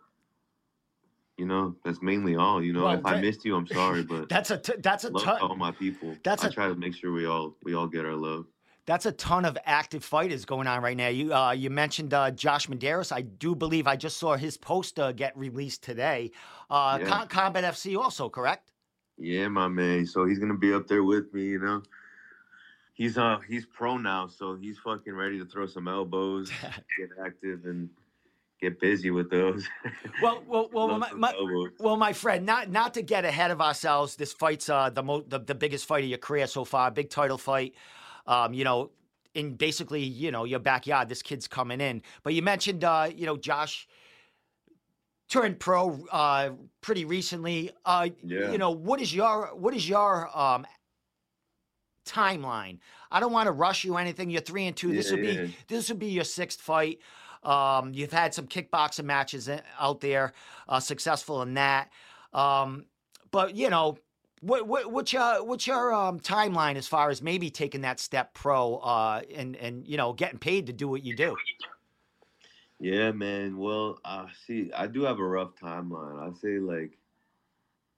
You 1.38 1.46
know, 1.46 1.76
that's 1.84 2.02
mainly 2.02 2.36
all. 2.36 2.64
You 2.64 2.74
know, 2.74 2.84
Well, 2.84 3.00
if 3.00 3.06
I 3.06 3.20
missed 3.22 3.46
you, 3.46 3.56
I'm 3.56 3.68
sorry, 3.68 4.04
but 4.04 4.30
That's 4.30 4.52
a 4.52 4.58
t- 4.58 4.74
that's 4.80 5.06
a 5.06 5.10
love 5.12 5.24
ton. 5.24 5.38
to 5.40 5.44
all 5.46 5.56
my 5.56 5.72
people. 5.72 6.16
That's 6.24 6.44
I 6.44 6.48
a- 6.48 6.52
try 6.52 6.68
to 6.68 6.76
make 6.76 6.94
sure 6.94 7.12
we 7.12 7.26
all 7.26 7.56
we 7.64 7.74
all 7.74 7.88
get 7.88 8.06
our 8.06 8.16
love. 8.16 8.46
That's 8.88 9.06
a 9.06 9.12
ton 9.12 9.46
of 9.46 9.58
active 9.66 10.04
fighters 10.04 10.44
going 10.44 10.68
on 10.68 10.82
right 10.82 10.98
now. 10.98 11.08
You 11.10 11.34
uh, 11.34 11.52
you 11.52 11.70
mentioned 11.70 12.14
uh, 12.14 12.32
Josh 12.32 12.68
Medeiros. 12.68 13.12
I 13.12 13.22
do 13.22 13.56
believe 13.56 13.86
I 13.88 13.96
just 13.96 14.18
saw 14.18 14.36
his 14.36 14.58
poster 14.58 15.14
get 15.14 15.38
released 15.38 15.84
today. 15.84 16.32
Uh, 16.70 16.98
Yeah. 17.02 17.08
Com- 17.08 17.28
Combat 17.28 17.64
FC 17.64 17.96
also, 17.98 18.28
correct? 18.28 18.72
Yeah, 19.18 19.48
my 19.50 19.68
man. 19.68 20.06
So 20.08 20.26
he's 20.26 20.40
gonna 20.40 20.58
be 20.58 20.74
up 20.74 20.88
there 20.88 21.04
with 21.04 21.32
me, 21.34 21.44
you 21.50 21.60
know. 21.60 21.84
He's 22.94 23.18
uh 23.18 23.38
he's 23.48 23.66
pro 23.68 23.98
now, 23.98 24.28
so 24.28 24.56
he's 24.56 24.80
fucking 24.80 25.14
ready 25.14 25.38
to 25.40 25.46
throw 25.46 25.68
some 25.68 25.88
elbows, 25.88 26.50
get 26.98 27.10
active, 27.24 27.66
and 27.66 27.88
get 28.60 28.80
busy 28.80 29.12
with 29.12 29.30
those. 29.30 29.64
Well, 30.22 30.44
well, 30.48 30.70
well, 30.72 30.98
my, 31.00 31.12
my, 31.14 31.34
well, 31.80 31.98
my 31.98 32.14
friend, 32.14 32.46
not 32.46 32.70
not 32.70 32.94
to 32.96 33.02
get 33.04 33.26
ahead 33.26 33.52
of 33.52 33.62
ourselves. 33.62 34.16
This 34.16 34.34
fight's 34.34 34.70
uh, 34.70 34.90
the, 34.90 35.04
mo- 35.04 35.24
the 35.28 35.40
the 35.40 35.56
biggest 35.56 35.86
fight 35.86 36.04
of 36.04 36.10
your 36.10 36.20
career 36.20 36.48
so 36.48 36.66
far, 36.66 36.90
big 36.92 37.10
title 37.12 37.38
fight. 37.38 37.76
Um, 38.28 38.54
you 38.54 38.64
know, 38.64 38.92
in 39.34 39.56
basically, 39.56 40.04
you 40.04 40.32
know, 40.32 40.44
your 40.44 40.60
backyard. 40.60 41.10
This 41.10 41.22
kid's 41.22 41.48
coming 41.48 41.82
in. 41.82 42.02
But 42.24 42.34
you 42.34 42.42
mentioned, 42.42 42.84
uh, 42.84 43.10
you 43.16 43.26
know, 43.26 43.38
Josh 43.38 43.88
turned 45.30 45.60
pro 45.60 46.06
uh, 46.12 46.52
pretty 46.82 47.06
recently. 47.06 47.72
Uh, 47.86 48.10
Yeah. 48.24 48.52
You 48.52 48.58
know, 48.58 48.72
what 48.72 49.02
is 49.02 49.14
your 49.14 49.48
what 49.56 49.74
is 49.74 49.88
your 49.88 50.30
um, 50.38 50.66
timeline? 52.06 52.80
I 53.12 53.20
don't 53.20 53.32
want 53.32 53.48
to 53.48 53.52
rush 53.52 53.84
you 53.84 53.98
anything. 53.98 54.30
You're 54.30 54.42
three 54.42 54.68
and 54.68 54.76
two. 54.76 54.94
This 54.94 55.08
Yeah, 55.08 55.16
would 55.16 55.22
be 55.22 55.56
this 55.68 55.90
would 55.90 56.00
be 56.00 56.08
your 56.08 56.26
sixth 56.26 56.60
fight. 56.60 57.00
Um, 57.44 57.94
you've 57.94 58.12
had 58.12 58.34
some 58.34 58.46
kickboxing 58.48 59.06
matches 59.06 59.50
out 59.80 60.00
there, 60.00 60.34
uh, 60.68 60.80
successful 60.80 61.42
in 61.42 61.56
that. 61.56 61.90
Um, 62.34 62.86
but 63.32 63.56
you 63.56 63.70
know, 63.70 63.98
what, 64.42 64.68
what 64.68 64.92
what's 64.92 65.14
your 65.14 65.44
what's 65.46 65.68
your 65.68 65.94
um, 65.94 66.20
timeline 66.20 66.76
as 66.76 66.88
far 66.88 67.10
as 67.10 67.22
maybe 67.22 67.50
taking 67.50 67.82
that 67.82 68.00
step 68.00 68.34
pro 68.34 68.78
uh, 68.78 69.22
and 69.34 69.56
and 69.56 69.88
you 69.88 69.98
know 69.98 70.14
getting 70.14 70.40
paid 70.40 70.68
to 70.68 70.74
do 70.74 70.88
what 70.88 71.04
you 71.04 71.16
do? 71.16 71.36
Yeah, 72.80 73.12
man. 73.12 73.58
Well, 73.58 74.00
uh 74.04 74.26
see, 74.48 74.72
I 74.74 74.88
do 74.88 75.04
have 75.04 75.20
a 75.20 75.28
rough 75.28 75.56
timeline. 75.56 76.20
I 76.20 76.34
say 76.34 76.58
like 76.58 76.98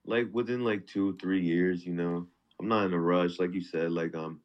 like 0.04 0.28
within 0.32 0.62
like 0.62 0.86
two, 0.86 1.16
three 1.16 1.40
years, 1.40 1.86
you 1.86 1.94
know. 1.94 2.26
I'm 2.60 2.68
not 2.68 2.86
in 2.86 2.92
a 2.92 3.00
rush, 3.00 3.38
like 3.38 3.54
you 3.54 3.62
said, 3.62 3.92
like 3.92 4.14
um 4.14 4.40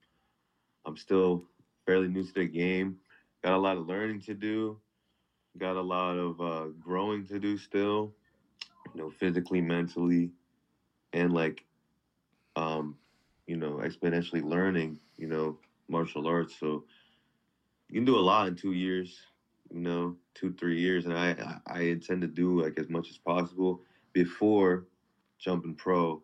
I'm 0.85 0.95
still 0.95 1.43
fairly 1.85 2.07
new 2.07 2.23
to 2.23 2.33
the 2.33 2.45
game. 2.45 2.97
Got 3.43 3.55
a 3.55 3.57
lot 3.57 3.77
of 3.77 3.87
learning 3.87 4.21
to 4.21 4.33
do. 4.33 4.79
Got 5.57 5.75
a 5.75 5.81
lot 5.81 6.17
of 6.17 6.39
uh 6.39 6.67
growing 6.79 7.27
to 7.27 7.39
do 7.39 7.57
still, 7.57 8.13
you 8.93 9.01
know, 9.01 9.09
physically, 9.09 9.59
mentally, 9.59 10.31
and 11.11 11.33
like 11.33 11.65
um, 12.55 12.97
you 13.47 13.57
know, 13.57 13.81
exponentially 13.83 14.43
learning, 14.43 14.99
you 15.17 15.27
know, 15.27 15.57
martial 15.87 16.27
arts. 16.27 16.59
So 16.59 16.85
you 17.89 17.95
can 17.95 18.05
do 18.05 18.17
a 18.17 18.19
lot 18.19 18.47
in 18.47 18.55
two 18.55 18.73
years 18.73 19.21
you 19.71 19.79
know, 19.79 20.15
two 20.33 20.53
three 20.53 20.79
years, 20.79 21.05
and 21.05 21.13
I 21.17 21.59
I 21.67 21.81
intend 21.81 22.21
to 22.21 22.27
do 22.27 22.61
like 22.61 22.79
as 22.79 22.89
much 22.89 23.09
as 23.09 23.17
possible 23.17 23.81
before 24.13 24.85
jumping 25.37 25.75
pro. 25.75 26.23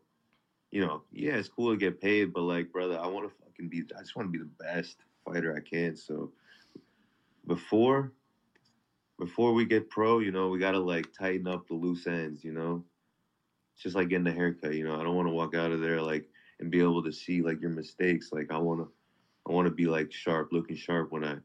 You 0.72 0.86
know, 0.86 1.04
yeah, 1.12 1.36
it's 1.36 1.48
cool 1.48 1.72
to 1.72 1.78
get 1.78 2.02
paid, 2.02 2.34
but 2.34 2.42
like, 2.42 2.72
brother, 2.72 3.00
I 3.00 3.08
want 3.08 3.30
to 3.30 3.36
fucking 3.44 3.70
be. 3.70 3.84
I 3.98 4.02
just 4.02 4.16
want 4.16 4.28
to 4.28 4.32
be 4.32 4.40
the 4.40 4.64
best 4.64 4.98
fighter 5.24 5.56
I 5.56 5.68
can. 5.68 5.96
So 5.96 6.32
before 7.48 8.14
before 9.20 9.54
we 9.54 9.66
get 9.66 9.90
pro, 9.90 10.20
you 10.20 10.32
know, 10.32 10.50
we 10.50 10.60
gotta 10.60 10.80
like 10.80 11.14
tighten 11.14 11.48
up 11.48 11.68
the 11.68 11.76
loose 11.76 12.08
ends. 12.08 12.44
You 12.44 12.54
know, 12.54 12.84
it's 13.76 13.84
just 13.84 13.96
like 13.96 14.08
getting 14.08 14.28
a 14.28 14.32
haircut. 14.32 14.74
You 14.74 14.86
know, 14.86 15.00
I 15.00 15.04
don't 15.04 15.16
want 15.16 15.28
to 15.28 15.34
walk 15.34 15.54
out 15.54 15.72
of 15.72 15.82
there 15.82 16.02
like 16.02 16.26
and 16.60 16.72
be 16.72 16.80
able 16.80 17.04
to 17.04 17.12
see 17.12 17.42
like 17.42 17.60
your 17.60 17.72
mistakes. 17.72 18.32
Like 18.32 18.50
I 18.50 18.58
want 18.58 18.80
to 18.80 18.90
I 19.48 19.52
want 19.52 19.68
to 19.68 19.74
be 19.74 19.86
like 19.86 20.14
sharp, 20.14 20.50
looking 20.54 20.78
sharp 20.78 21.12
when 21.12 21.26
I 21.26 21.36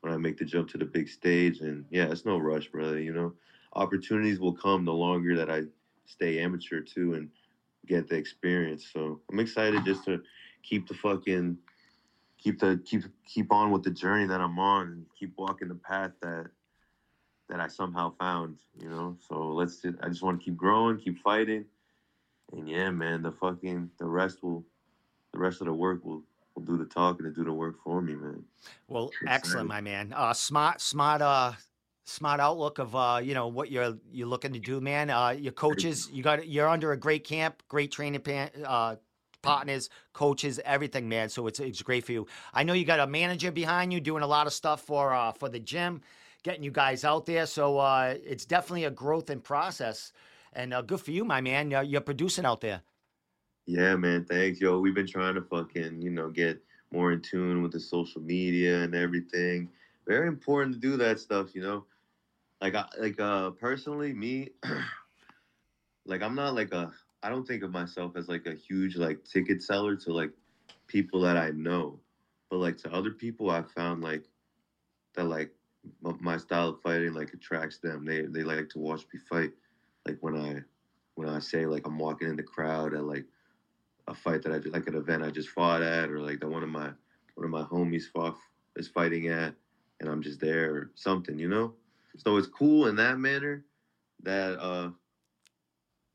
when 0.00 0.12
I 0.12 0.16
make 0.16 0.38
the 0.38 0.46
jump 0.46 0.70
to 0.70 0.78
the 0.78 0.86
big 0.86 1.08
stage. 1.08 1.60
And 1.60 1.84
yeah, 1.90 2.10
it's 2.10 2.24
no 2.24 2.38
rush, 2.38 2.68
brother. 2.68 2.98
You 2.98 3.12
know, 3.12 3.34
opportunities 3.74 4.40
will 4.40 4.54
come 4.54 4.86
the 4.86 4.94
longer 4.94 5.36
that 5.36 5.50
I 5.50 5.64
stay 6.06 6.40
amateur 6.40 6.80
too 6.80 7.14
and 7.14 7.28
get 7.86 8.08
the 8.08 8.16
experience. 8.16 8.88
So 8.90 9.20
I'm 9.30 9.38
excited 9.38 9.84
just 9.84 10.04
to 10.06 10.22
keep 10.62 10.88
the 10.88 10.94
fucking 10.94 11.58
keep 12.38 12.60
the 12.60 12.80
keep 12.86 13.04
keep 13.26 13.52
on 13.52 13.70
with 13.70 13.82
the 13.82 13.90
journey 13.90 14.26
that 14.26 14.40
I'm 14.40 14.58
on 14.58 14.88
and 14.88 15.06
keep 15.18 15.34
walking 15.36 15.68
the 15.68 15.74
path 15.74 16.12
that 16.22 16.46
that 17.50 17.60
I 17.60 17.68
somehow 17.68 18.14
found. 18.18 18.56
You 18.80 18.88
know, 18.88 19.16
so 19.28 19.48
let's. 19.48 19.82
Just, 19.82 19.98
I 20.02 20.08
just 20.08 20.22
want 20.22 20.40
to 20.40 20.44
keep 20.44 20.56
growing, 20.56 20.98
keep 20.98 21.18
fighting, 21.18 21.66
and 22.56 22.68
yeah, 22.68 22.90
man, 22.90 23.22
the 23.22 23.32
fucking 23.32 23.90
the 23.98 24.06
rest 24.06 24.42
will 24.42 24.64
the 25.32 25.38
rest 25.38 25.60
of 25.60 25.66
the 25.66 25.72
work 25.72 26.04
will 26.04 26.22
will 26.54 26.62
do 26.62 26.78
the 26.78 26.84
talking 26.84 27.26
and 27.26 27.34
do 27.34 27.44
the 27.44 27.52
work 27.52 27.76
for 27.82 28.00
me, 28.00 28.14
man. 28.14 28.44
Well, 28.88 29.08
Excited. 29.08 29.28
excellent, 29.34 29.68
my 29.68 29.80
man. 29.80 30.12
Uh, 30.16 30.32
smart, 30.32 30.80
smart, 30.80 31.20
uh, 31.20 31.52
smart 32.04 32.40
outlook 32.40 32.78
of 32.78 32.94
uh, 32.94 33.20
you 33.22 33.34
know 33.34 33.48
what 33.48 33.70
you're 33.70 33.96
you're 34.12 34.28
looking 34.28 34.52
to 34.52 34.58
do, 34.58 34.80
man. 34.80 35.10
Uh, 35.10 35.30
your 35.30 35.52
coaches, 35.52 36.08
you 36.12 36.22
got 36.22 36.46
you're 36.46 36.68
under 36.68 36.92
a 36.92 36.96
great 36.96 37.24
camp, 37.24 37.62
great 37.68 37.90
training 37.90 38.20
pan, 38.20 38.50
uh, 38.64 38.96
partners, 39.42 39.90
coaches, 40.12 40.60
everything, 40.64 41.08
man. 41.08 41.28
So 41.28 41.46
it's 41.46 41.60
it's 41.60 41.82
great 41.82 42.04
for 42.04 42.12
you. 42.12 42.26
I 42.52 42.62
know 42.62 42.72
you 42.72 42.84
got 42.84 43.00
a 43.00 43.06
manager 43.06 43.50
behind 43.50 43.92
you 43.92 44.00
doing 44.00 44.22
a 44.22 44.26
lot 44.26 44.46
of 44.46 44.52
stuff 44.52 44.82
for 44.82 45.12
uh, 45.12 45.32
for 45.32 45.48
the 45.48 45.60
gym, 45.60 46.02
getting 46.42 46.62
you 46.62 46.70
guys 46.70 47.04
out 47.04 47.26
there. 47.26 47.46
So 47.46 47.78
uh, 47.78 48.14
it's 48.24 48.44
definitely 48.44 48.84
a 48.84 48.90
growth 48.90 49.30
and 49.30 49.42
process, 49.42 50.12
and 50.54 50.72
uh, 50.72 50.82
good 50.82 51.00
for 51.00 51.10
you, 51.10 51.24
my 51.24 51.40
man. 51.40 51.70
You're, 51.70 51.82
you're 51.82 52.00
producing 52.00 52.44
out 52.44 52.60
there. 52.60 52.82
Yeah, 53.66 53.96
man. 53.96 54.24
Thanks, 54.24 54.60
yo. 54.60 54.78
We've 54.78 54.94
been 54.94 55.06
trying 55.06 55.34
to 55.34 55.42
fucking, 55.42 56.02
you 56.02 56.10
know, 56.10 56.28
get 56.28 56.62
more 56.92 57.12
in 57.12 57.20
tune 57.20 57.62
with 57.62 57.72
the 57.72 57.80
social 57.80 58.20
media 58.20 58.82
and 58.82 58.94
everything. 58.94 59.68
Very 60.06 60.28
important 60.28 60.74
to 60.74 60.80
do 60.80 60.96
that 60.98 61.18
stuff, 61.18 61.54
you 61.54 61.62
know. 61.62 61.84
Like, 62.60 62.74
I, 62.74 62.86
like, 62.98 63.18
uh, 63.18 63.50
personally, 63.50 64.12
me, 64.12 64.50
like, 66.06 66.22
I'm 66.22 66.34
not 66.34 66.54
like 66.54 66.72
a. 66.72 66.92
I 67.22 67.30
don't 67.30 67.46
think 67.46 67.62
of 67.62 67.70
myself 67.70 68.16
as 68.16 68.28
like 68.28 68.44
a 68.44 68.54
huge 68.54 68.96
like 68.96 69.24
ticket 69.24 69.62
seller 69.62 69.96
to 69.96 70.12
like 70.12 70.30
people 70.88 71.22
that 71.22 71.38
I 71.38 71.52
know, 71.52 71.98
but 72.50 72.58
like 72.58 72.76
to 72.78 72.92
other 72.92 73.12
people, 73.12 73.48
I 73.50 73.62
found 73.62 74.02
like 74.02 74.24
that 75.14 75.24
like 75.24 75.50
my 76.20 76.36
style 76.36 76.68
of 76.70 76.82
fighting 76.82 77.14
like 77.14 77.32
attracts 77.32 77.78
them. 77.78 78.04
They 78.04 78.22
they 78.22 78.42
like 78.42 78.68
to 78.70 78.78
watch 78.78 79.06
me 79.12 79.20
fight. 79.28 79.52
Like 80.06 80.16
when 80.20 80.36
I 80.36 80.62
when 81.14 81.28
I 81.28 81.38
say 81.38 81.66
like 81.66 81.82
I'm 81.86 81.98
walking 81.98 82.28
in 82.28 82.36
the 82.36 82.42
crowd 82.42 82.94
at 82.94 83.04
like 83.04 83.26
a 84.08 84.14
fight 84.14 84.42
that 84.42 84.52
I 84.52 84.58
just 84.58 84.74
like 84.74 84.86
an 84.86 84.94
event 84.96 85.22
I 85.22 85.30
just 85.30 85.48
fought 85.48 85.82
at, 85.82 86.10
or 86.10 86.20
like 86.20 86.40
that 86.40 86.48
one 86.48 86.62
of 86.62 86.68
my 86.68 86.92
one 87.34 87.44
of 87.44 87.50
my 87.50 87.62
homies 87.62 88.04
fought 88.04 88.36
is 88.76 88.88
fighting 88.88 89.28
at, 89.28 89.54
and 90.00 90.08
I'm 90.08 90.22
just 90.22 90.40
there 90.40 90.74
or 90.74 90.90
something, 90.94 91.38
you 91.38 91.48
know. 91.48 91.72
So 92.16 92.36
it's 92.36 92.46
cool 92.48 92.86
in 92.86 92.96
that 92.96 93.18
manner 93.18 93.62
that 94.22 94.58
uh 94.60 94.90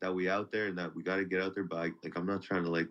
that 0.01 0.13
we 0.13 0.29
out 0.29 0.51
there 0.51 0.67
and 0.67 0.77
that 0.77 0.96
we 0.96 1.03
got 1.03 1.17
to 1.17 1.25
get 1.25 1.41
out 1.41 1.53
there. 1.55 1.63
But 1.63 1.77
I, 1.77 1.91
like 2.03 2.15
I'm 2.15 2.25
not 2.25 2.41
trying 2.41 2.63
to 2.63 2.72
like 2.72 2.88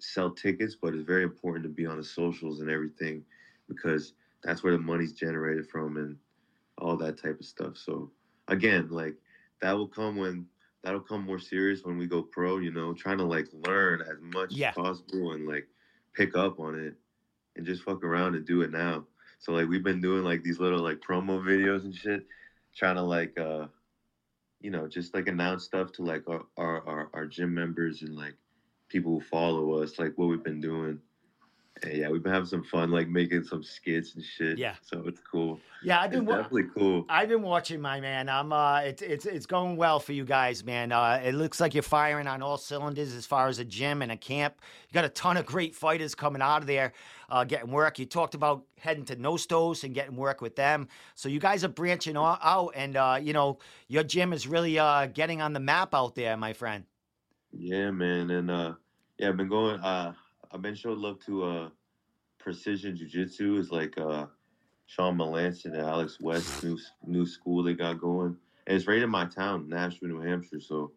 sell 0.00 0.30
tickets, 0.30 0.76
but 0.80 0.94
it's 0.94 1.04
very 1.04 1.22
important 1.22 1.64
to 1.64 1.70
be 1.70 1.86
on 1.86 1.96
the 1.96 2.04
socials 2.04 2.60
and 2.60 2.70
everything 2.70 3.22
because 3.68 4.12
that's 4.42 4.62
where 4.62 4.72
the 4.72 4.78
money's 4.78 5.12
generated 5.12 5.66
from 5.66 5.96
and 5.96 6.16
all 6.78 6.96
that 6.98 7.16
type 7.16 7.38
of 7.40 7.46
stuff. 7.46 7.76
So 7.76 8.10
again, 8.48 8.88
like 8.88 9.16
that 9.62 9.72
will 9.72 9.88
come 9.88 10.16
when 10.16 10.46
that'll 10.82 11.00
come 11.00 11.22
more 11.24 11.38
serious 11.38 11.82
when 11.84 11.98
we 11.98 12.06
go 12.06 12.22
pro, 12.22 12.58
you 12.58 12.70
know, 12.70 12.94
trying 12.94 13.18
to 13.18 13.24
like 13.24 13.48
learn 13.52 14.02
as 14.02 14.18
much 14.20 14.52
Yeah. 14.52 14.68
as 14.70 14.74
possible 14.74 15.32
and 15.32 15.46
like 15.46 15.66
pick 16.14 16.36
up 16.36 16.60
on 16.60 16.78
it 16.78 16.94
and 17.56 17.66
just 17.66 17.82
fuck 17.82 18.04
around 18.04 18.34
and 18.34 18.46
do 18.46 18.62
it 18.62 18.70
now. 18.70 19.04
So 19.38 19.52
like 19.52 19.68
we've 19.68 19.82
been 19.82 20.00
doing 20.00 20.24
like 20.24 20.42
these 20.42 20.60
little 20.60 20.80
like 20.80 21.00
promo 21.00 21.42
videos 21.42 21.84
and 21.84 21.94
shit, 21.94 22.26
trying 22.74 22.96
to 22.96 23.02
like 23.02 23.38
uh 23.38 23.66
you 24.60 24.70
know, 24.70 24.88
just 24.88 25.14
like 25.14 25.28
announce 25.28 25.64
stuff 25.64 25.92
to 25.92 26.02
like 26.02 26.28
our 26.28 26.44
our, 26.56 26.86
our, 26.86 27.10
our 27.14 27.26
gym 27.26 27.52
members 27.54 28.02
and 28.02 28.14
like 28.16 28.34
people 28.88 29.12
who 29.12 29.20
follow 29.20 29.82
us, 29.82 29.98
like 29.98 30.12
what 30.16 30.28
we've 30.28 30.44
been 30.44 30.60
doing. 30.60 31.00
Yeah, 31.86 32.08
we've 32.08 32.22
been 32.22 32.32
having 32.32 32.46
some 32.48 32.64
fun, 32.64 32.90
like 32.90 33.06
making 33.08 33.44
some 33.44 33.62
skits 33.62 34.14
and 34.14 34.24
shit. 34.24 34.56
Yeah. 34.56 34.76
So 34.80 35.04
it's 35.06 35.20
cool. 35.20 35.60
Yeah, 35.82 36.00
I've 36.00 36.06
It's 36.10 36.16
been. 36.16 36.24
wa- 36.24 36.36
definitely 36.36 36.70
cool. 36.74 37.04
I've 37.08 37.28
been 37.28 37.42
watching, 37.42 37.82
my 37.82 38.00
man. 38.00 38.30
I'm. 38.30 38.50
Uh, 38.50 38.80
it's 38.80 39.02
it's 39.02 39.26
it's 39.26 39.44
going 39.44 39.76
well 39.76 40.00
for 40.00 40.12
you 40.14 40.24
guys, 40.24 40.64
man. 40.64 40.90
Uh, 40.90 41.20
it 41.22 41.34
looks 41.34 41.60
like 41.60 41.74
you're 41.74 41.82
firing 41.82 42.26
on 42.26 42.40
all 42.40 42.56
cylinders 42.56 43.12
as 43.14 43.26
far 43.26 43.48
as 43.48 43.58
a 43.58 43.64
gym 43.64 44.00
and 44.00 44.10
a 44.10 44.16
camp. 44.16 44.54
You 44.88 44.94
got 44.94 45.04
a 45.04 45.10
ton 45.10 45.36
of 45.36 45.44
great 45.44 45.74
fighters 45.74 46.14
coming 46.14 46.40
out 46.40 46.62
of 46.62 46.66
there, 46.66 46.94
uh, 47.28 47.44
getting 47.44 47.70
work. 47.70 47.98
You 47.98 48.06
talked 48.06 48.34
about 48.34 48.64
heading 48.78 49.04
to 49.06 49.16
Nostos 49.16 49.84
and 49.84 49.94
getting 49.94 50.16
work 50.16 50.40
with 50.40 50.56
them. 50.56 50.88
So 51.14 51.28
you 51.28 51.40
guys 51.40 51.62
are 51.62 51.68
branching 51.68 52.16
out, 52.16 52.72
and 52.74 52.96
uh, 52.96 53.18
you 53.20 53.34
know 53.34 53.58
your 53.88 54.02
gym 54.02 54.32
is 54.32 54.46
really 54.48 54.78
uh, 54.78 55.06
getting 55.08 55.42
on 55.42 55.52
the 55.52 55.60
map 55.60 55.94
out 55.94 56.14
there, 56.14 56.38
my 56.38 56.54
friend. 56.54 56.84
Yeah, 57.52 57.90
man, 57.90 58.30
and 58.30 58.50
uh, 58.50 58.72
yeah, 59.18 59.28
I've 59.28 59.36
been 59.36 59.48
going. 59.48 59.78
Uh, 59.80 60.14
I've 60.52 60.62
been 60.62 60.74
showing 60.74 61.00
love 61.00 61.18
to 61.26 61.44
uh, 61.44 61.68
precision 62.38 62.96
jujitsu. 62.96 63.58
Is 63.58 63.70
like 63.70 63.98
uh, 63.98 64.26
Sean 64.86 65.16
Melanson 65.16 65.74
and 65.74 65.82
Alex 65.82 66.18
West, 66.20 66.62
new 66.62 66.78
new 67.06 67.26
school 67.26 67.62
they 67.62 67.74
got 67.74 68.00
going. 68.00 68.36
And 68.66 68.76
it's 68.76 68.86
right 68.86 69.02
in 69.02 69.10
my 69.10 69.26
town, 69.26 69.68
Nashua, 69.68 70.08
New 70.08 70.20
Hampshire. 70.20 70.60
So 70.60 70.92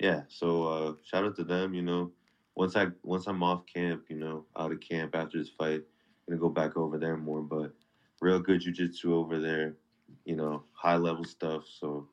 yeah, 0.00 0.22
so 0.28 0.64
uh, 0.64 0.92
shout 1.04 1.24
out 1.24 1.36
to 1.36 1.44
them. 1.44 1.74
You 1.74 1.82
know, 1.82 2.12
once 2.54 2.76
I 2.76 2.86
once 3.02 3.26
I'm 3.26 3.42
off 3.42 3.64
camp, 3.66 4.04
you 4.08 4.16
know, 4.16 4.44
out 4.56 4.72
of 4.72 4.80
camp 4.80 5.14
after 5.14 5.38
this 5.38 5.50
fight, 5.50 5.82
I'm 6.28 6.38
gonna 6.38 6.40
go 6.40 6.48
back 6.48 6.76
over 6.76 6.98
there 6.98 7.16
more. 7.16 7.42
But 7.42 7.72
real 8.20 8.40
good 8.40 8.62
jujitsu 8.62 9.06
over 9.06 9.40
there. 9.40 9.76
You 10.24 10.36
know, 10.36 10.62
high 10.72 10.96
level 10.96 11.24
stuff. 11.24 11.64
So 11.80 12.08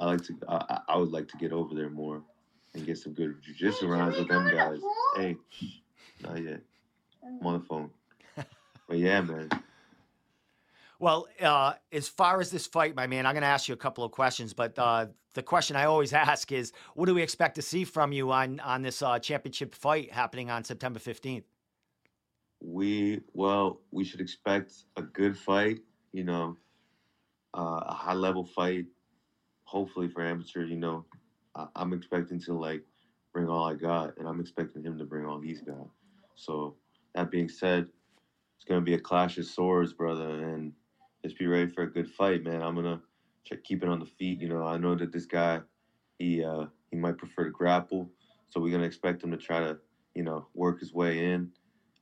I 0.00 0.06
like 0.06 0.22
to. 0.24 0.34
I, 0.48 0.80
I 0.88 0.96
would 0.96 1.10
like 1.10 1.28
to 1.28 1.36
get 1.36 1.52
over 1.52 1.74
there 1.74 1.90
more 1.90 2.22
and 2.76 2.86
get 2.86 2.98
some 2.98 3.12
good 3.12 3.36
jujitsu 3.42 3.88
rounds 3.88 4.18
with 4.18 4.28
them 4.28 4.48
guys. 4.54 4.80
Hey, 5.16 5.36
not 6.22 6.42
yet. 6.42 6.60
I'm 7.24 7.46
on 7.46 7.60
the 7.60 7.64
phone. 7.66 7.90
But 8.88 8.98
yeah, 8.98 9.20
man. 9.20 9.48
Well, 11.00 11.26
uh, 11.42 11.72
as 11.90 12.08
far 12.08 12.40
as 12.40 12.52
this 12.52 12.68
fight, 12.68 12.94
my 12.94 13.08
man, 13.08 13.26
I'm 13.26 13.34
going 13.34 13.42
to 13.42 13.48
ask 13.48 13.66
you 13.66 13.74
a 13.74 13.76
couple 13.76 14.04
of 14.04 14.12
questions, 14.12 14.54
but 14.54 14.78
uh, 14.78 15.06
the 15.34 15.42
question 15.42 15.74
I 15.74 15.86
always 15.86 16.12
ask 16.28 16.52
is, 16.52 16.72
what 16.94 17.06
do 17.06 17.14
we 17.14 17.20
expect 17.20 17.56
to 17.56 17.62
see 17.62 17.84
from 17.84 18.12
you 18.12 18.30
on 18.30 18.60
on 18.60 18.82
this 18.82 19.02
uh, 19.02 19.18
championship 19.18 19.74
fight 19.74 20.12
happening 20.12 20.50
on 20.50 20.62
September 20.62 21.00
15th? 21.00 21.42
We 22.60 23.22
well, 23.34 23.80
we 23.90 24.04
should 24.04 24.20
expect 24.20 24.72
a 24.96 25.02
good 25.02 25.36
fight. 25.36 25.80
You 26.12 26.22
know, 26.22 26.56
uh, 27.54 27.80
a 27.86 27.94
high 27.94 28.14
level 28.14 28.44
fight. 28.44 28.86
Hopefully 29.64 30.06
for 30.06 30.22
amateur, 30.22 30.64
you 30.64 30.76
know, 30.76 31.04
I, 31.56 31.66
I'm 31.76 31.92
expecting 31.92 32.40
to 32.42 32.54
like 32.54 32.82
bring 33.32 33.48
all 33.48 33.64
I 33.64 33.74
got, 33.74 34.16
and 34.18 34.28
I'm 34.28 34.40
expecting 34.40 34.82
him 34.84 34.98
to 34.98 35.04
bring 35.04 35.26
all 35.26 35.40
he's 35.40 35.62
got. 35.62 35.88
So 36.34 36.76
that 37.14 37.30
being 37.30 37.48
said, 37.48 37.88
it's 38.56 38.64
gonna 38.64 38.80
be 38.82 38.94
a 38.94 39.00
clash 39.00 39.38
of 39.38 39.46
swords, 39.46 39.92
brother, 39.92 40.28
and 40.28 40.72
just 41.22 41.38
be 41.38 41.46
ready 41.46 41.70
for 41.70 41.82
a 41.82 41.90
good 41.90 42.08
fight, 42.10 42.44
man. 42.44 42.62
I'm 42.62 42.74
gonna 42.74 43.00
check, 43.44 43.64
keep 43.64 43.82
it 43.82 43.88
on 43.88 44.00
the 44.00 44.06
feet. 44.06 44.40
You 44.40 44.48
know, 44.48 44.64
I 44.64 44.78
know 44.78 44.94
that 44.94 45.12
this 45.12 45.26
guy, 45.26 45.60
he 46.18 46.44
uh, 46.44 46.66
he 46.90 46.96
might 46.96 47.18
prefer 47.18 47.44
to 47.44 47.50
grapple, 47.50 48.10
so 48.48 48.60
we're 48.60 48.72
gonna 48.72 48.84
expect 48.84 49.22
him 49.24 49.30
to 49.30 49.36
try 49.36 49.60
to, 49.60 49.78
you 50.14 50.22
know, 50.22 50.46
work 50.54 50.80
his 50.80 50.92
way 50.94 51.32
in, 51.32 51.50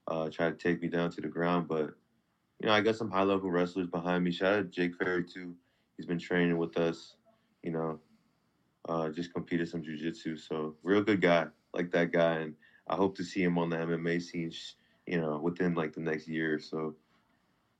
uh, 0.08 0.30
try 0.30 0.50
to 0.50 0.56
take 0.56 0.82
me 0.82 0.88
down 0.88 1.11
to 1.11 1.20
the 1.20 1.28
ground. 1.28 1.68
But 1.68 1.94
you 2.61 2.68
know, 2.68 2.73
I 2.73 2.80
got 2.80 2.96
some 2.96 3.11
high 3.11 3.23
level 3.25 3.50
wrestlers 3.50 3.88
behind 3.88 4.25
me. 4.25 4.30
Shout 4.30 4.54
out 4.58 4.70
Jake 4.70 4.96
Ferry 4.96 5.25
too. 5.25 5.54
He's 5.96 6.06
been 6.06 6.18
training 6.18 6.58
with 6.58 6.76
us. 6.78 7.16
You 7.62 7.73
know, 7.73 8.00
uh, 8.88 9.08
just 9.10 9.32
competed 9.32 9.68
some 9.68 9.82
jujitsu. 9.82 10.38
So 10.38 10.76
real 10.82 11.02
good 11.02 11.20
guy, 11.20 11.46
like 11.72 11.90
that 11.92 12.12
guy, 12.12 12.36
and 12.38 12.54
I 12.88 12.96
hope 12.96 13.16
to 13.16 13.24
see 13.24 13.42
him 13.42 13.58
on 13.58 13.70
the 13.70 13.76
MMA 13.76 14.20
scene. 14.20 14.52
You 15.06 15.20
know, 15.20 15.38
within 15.38 15.74
like 15.74 15.92
the 15.92 16.00
next 16.00 16.28
year 16.28 16.54
or 16.54 16.58
so. 16.58 16.94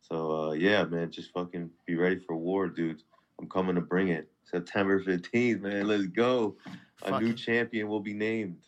So 0.02 0.50
uh, 0.50 0.52
yeah, 0.52 0.84
man, 0.84 1.11
just 1.11 1.32
fucking 1.32 1.70
be 1.87 1.94
ready 1.96 2.18
for 2.18 2.37
war, 2.37 2.68
dude. 2.68 3.02
I'm 3.40 3.49
coming 3.49 3.75
to 3.76 3.80
bring 3.80 4.08
it. 4.08 4.30
September 4.44 5.02
15th, 5.02 5.61
man. 5.62 5.87
Let's 5.88 6.06
go. 6.06 6.56
A 7.06 7.20
new 7.20 7.32
champion 7.32 7.88
will 7.88 8.00
be 8.00 8.14
named. 8.14 8.62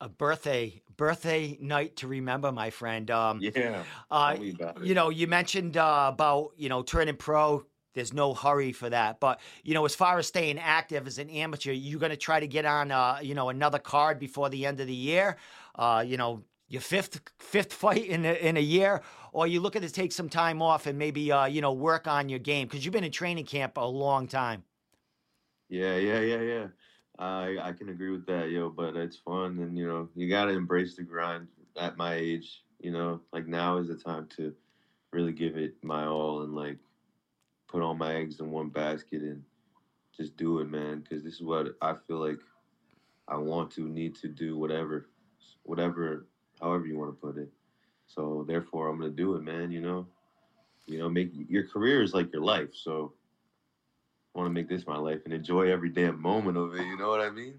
A 0.00 0.08
birthday 0.08 0.82
birthday 0.96 1.56
night 1.60 1.96
to 1.96 2.08
remember, 2.08 2.50
my 2.50 2.70
friend. 2.70 3.10
Um, 3.10 3.40
Yeah. 3.40 3.84
uh, 4.10 4.32
tell 4.32 4.42
me 4.42 4.50
about 4.50 4.76
it. 4.78 4.84
you 4.84 4.94
know, 4.94 5.10
you 5.10 5.26
mentioned 5.26 5.76
uh, 5.76 6.10
about 6.12 6.52
you 6.56 6.68
know 6.68 6.82
turning 6.82 7.16
pro. 7.16 7.64
There's 7.94 8.12
no 8.12 8.34
hurry 8.34 8.72
for 8.72 8.88
that, 8.90 9.20
but 9.20 9.40
you 9.62 9.74
know, 9.74 9.84
as 9.84 9.94
far 9.94 10.18
as 10.18 10.26
staying 10.26 10.58
active 10.58 11.06
as 11.06 11.18
an 11.18 11.30
amateur, 11.30 11.72
you're 11.72 12.00
going 12.00 12.10
to 12.10 12.16
try 12.16 12.40
to 12.40 12.46
get 12.46 12.64
on, 12.64 12.90
uh, 12.90 13.18
you 13.22 13.34
know, 13.34 13.48
another 13.48 13.78
card 13.78 14.18
before 14.18 14.48
the 14.48 14.66
end 14.66 14.80
of 14.80 14.86
the 14.86 14.94
year. 14.94 15.36
Uh, 15.74 16.04
you 16.06 16.16
know, 16.16 16.42
your 16.68 16.80
fifth 16.80 17.20
fifth 17.38 17.72
fight 17.82 18.06
in 18.06 18.24
a, 18.24 18.32
in 18.32 18.56
a 18.56 18.60
year, 18.60 19.02
or 19.32 19.46
you 19.46 19.60
looking 19.60 19.82
to 19.82 19.90
take 19.90 20.12
some 20.12 20.28
time 20.28 20.62
off 20.62 20.86
and 20.86 20.98
maybe 20.98 21.30
uh, 21.30 21.44
you 21.46 21.60
know 21.60 21.72
work 21.72 22.06
on 22.06 22.28
your 22.28 22.38
game 22.38 22.66
because 22.66 22.84
you've 22.84 22.92
been 22.92 23.04
in 23.04 23.12
training 23.12 23.44
camp 23.44 23.76
a 23.76 23.86
long 23.86 24.26
time. 24.26 24.64
Yeah, 25.68 25.96
yeah, 25.96 26.20
yeah, 26.20 26.40
yeah. 26.40 26.66
I 27.18 27.58
I 27.60 27.72
can 27.72 27.90
agree 27.90 28.10
with 28.10 28.26
that, 28.26 28.50
yo. 28.50 28.70
But 28.70 28.96
it's 28.96 29.16
fun, 29.18 29.58
and 29.58 29.76
you 29.76 29.86
know, 29.86 30.08
you 30.14 30.28
gotta 30.28 30.52
embrace 30.52 30.96
the 30.96 31.02
grind 31.02 31.48
at 31.78 31.96
my 31.96 32.14
age. 32.14 32.62
You 32.80 32.90
know, 32.90 33.20
like 33.32 33.46
now 33.46 33.76
is 33.78 33.88
the 33.88 33.96
time 33.96 34.26
to 34.36 34.54
really 35.12 35.32
give 35.32 35.56
it 35.56 35.74
my 35.82 36.06
all 36.06 36.42
and 36.42 36.54
like 36.54 36.78
put 37.72 37.82
all 37.82 37.94
my 37.94 38.14
eggs 38.14 38.38
in 38.38 38.50
one 38.50 38.68
basket 38.68 39.22
and 39.22 39.42
just 40.14 40.36
do 40.36 40.58
it, 40.60 40.70
man. 40.70 41.00
Because 41.00 41.24
this 41.24 41.34
is 41.34 41.42
what 41.42 41.68
I 41.80 41.94
feel 42.06 42.18
like 42.18 42.38
I 43.26 43.36
want 43.38 43.70
to, 43.72 43.88
need 43.88 44.14
to 44.16 44.28
do, 44.28 44.58
whatever, 44.58 45.08
whatever, 45.62 46.26
however 46.60 46.86
you 46.86 46.98
want 46.98 47.10
to 47.10 47.26
put 47.26 47.38
it. 47.38 47.48
So 48.06 48.44
therefore, 48.46 48.88
I'm 48.88 48.98
gonna 49.00 49.10
do 49.10 49.36
it, 49.36 49.42
man. 49.42 49.72
You 49.72 49.80
know, 49.80 50.06
you 50.86 50.98
know, 50.98 51.08
make 51.08 51.32
your 51.48 51.66
career 51.66 52.02
is 52.02 52.12
like 52.12 52.30
your 52.32 52.42
life. 52.42 52.74
So 52.74 53.14
want 54.34 54.46
to 54.46 54.50
make 54.52 54.68
this 54.68 54.86
my 54.86 54.96
life 54.96 55.20
and 55.24 55.34
enjoy 55.34 55.70
every 55.70 55.90
damn 55.90 56.20
moment 56.20 56.56
of 56.56 56.74
it. 56.74 56.82
You 56.86 56.96
know 56.96 57.08
what 57.08 57.20
I 57.20 57.30
mean? 57.30 57.54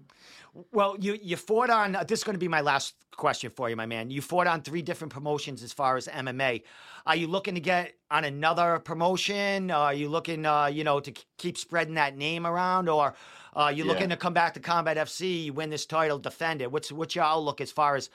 Well, 0.72 0.96
you 1.00 1.18
you 1.20 1.36
fought 1.36 1.70
on. 1.70 1.96
uh, 1.96 2.04
This 2.04 2.20
is 2.20 2.24
going 2.24 2.34
to 2.34 2.40
be 2.40 2.48
my 2.48 2.60
last 2.60 2.94
question 3.16 3.50
for 3.50 3.68
you, 3.70 3.76
my 3.76 3.86
man. 3.86 4.10
You 4.10 4.20
fought 4.20 4.46
on 4.46 4.62
three 4.62 4.82
different 4.82 5.12
promotions 5.12 5.62
as 5.62 5.72
far 5.72 5.96
as 5.96 6.08
MMA. 6.08 6.62
Are 7.06 7.16
you 7.16 7.26
looking 7.26 7.54
to 7.54 7.60
get 7.60 7.94
on 8.10 8.24
another 8.24 8.78
promotion? 8.80 9.70
Are 9.70 9.94
you 9.94 10.08
looking, 10.08 10.46
uh, 10.46 10.66
you 10.66 10.84
know, 10.84 11.00
to 11.00 11.12
keep 11.38 11.58
spreading 11.58 11.94
that 11.94 12.16
name 12.16 12.46
around, 12.46 12.88
or 12.88 13.14
are 13.54 13.72
you 13.72 13.84
Yeah. 13.84 13.90
looking 13.92 14.08
to 14.10 14.16
come 14.16 14.32
back 14.32 14.54
to 14.54 14.60
Combat 14.60 14.96
FC, 14.96 15.50
win 15.50 15.70
this 15.70 15.86
title, 15.86 16.18
defend 16.18 16.60
it? 16.62 16.70
What's 16.70 16.90
what's 16.90 17.14
your 17.14 17.24
outlook 17.24 17.60
as 17.60 17.70
far 17.72 17.94
as 17.96 18.10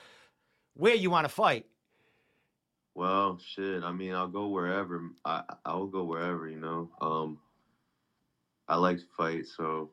where 0.76 0.96
you 0.96 1.10
want 1.10 1.26
to 1.26 1.30
fight? 1.30 1.66
Well, 2.96 3.40
shit. 3.40 3.84
I 3.84 3.92
mean, 3.94 4.14
I'll 4.14 4.28
go 4.28 4.48
wherever. 4.48 5.02
I 5.24 5.44
I 5.66 5.76
will 5.76 5.88
go 5.88 6.04
wherever. 6.04 6.48
You 6.50 6.60
know. 6.60 6.90
Um. 7.02 7.40
I 8.70 8.76
like 8.76 8.98
to 9.00 9.06
fight, 9.18 9.48
so 9.48 9.90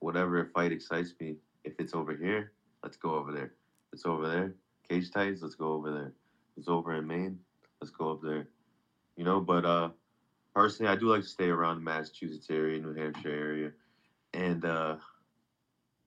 whatever 0.00 0.44
fight 0.52 0.72
excites 0.72 1.14
me. 1.20 1.36
If 1.62 1.74
it's 1.78 1.94
over 1.94 2.14
here, 2.14 2.52
let's 2.82 2.96
go 2.96 3.14
over 3.14 3.32
there. 3.32 3.54
If 3.86 3.94
it's 3.94 4.06
over 4.06 4.28
there. 4.28 4.54
Cage 4.88 5.10
Titans, 5.10 5.42
let's 5.42 5.54
go 5.54 5.72
over 5.72 5.90
there. 5.90 6.12
If 6.52 6.58
it's 6.58 6.68
over 6.68 6.94
in 6.94 7.06
Maine, 7.06 7.38
let's 7.80 7.90
go 7.90 8.10
up 8.10 8.20
there. 8.22 8.48
You 9.16 9.24
know, 9.24 9.40
but 9.40 9.64
uh, 9.64 9.90
personally, 10.54 10.92
I 10.92 10.96
do 10.96 11.06
like 11.06 11.22
to 11.22 11.28
stay 11.28 11.48
around 11.48 11.76
the 11.76 11.82
Massachusetts 11.82 12.48
area, 12.50 12.80
New 12.80 12.94
Hampshire 12.94 13.30
area, 13.30 13.70
and 14.34 14.64
uh, 14.64 14.96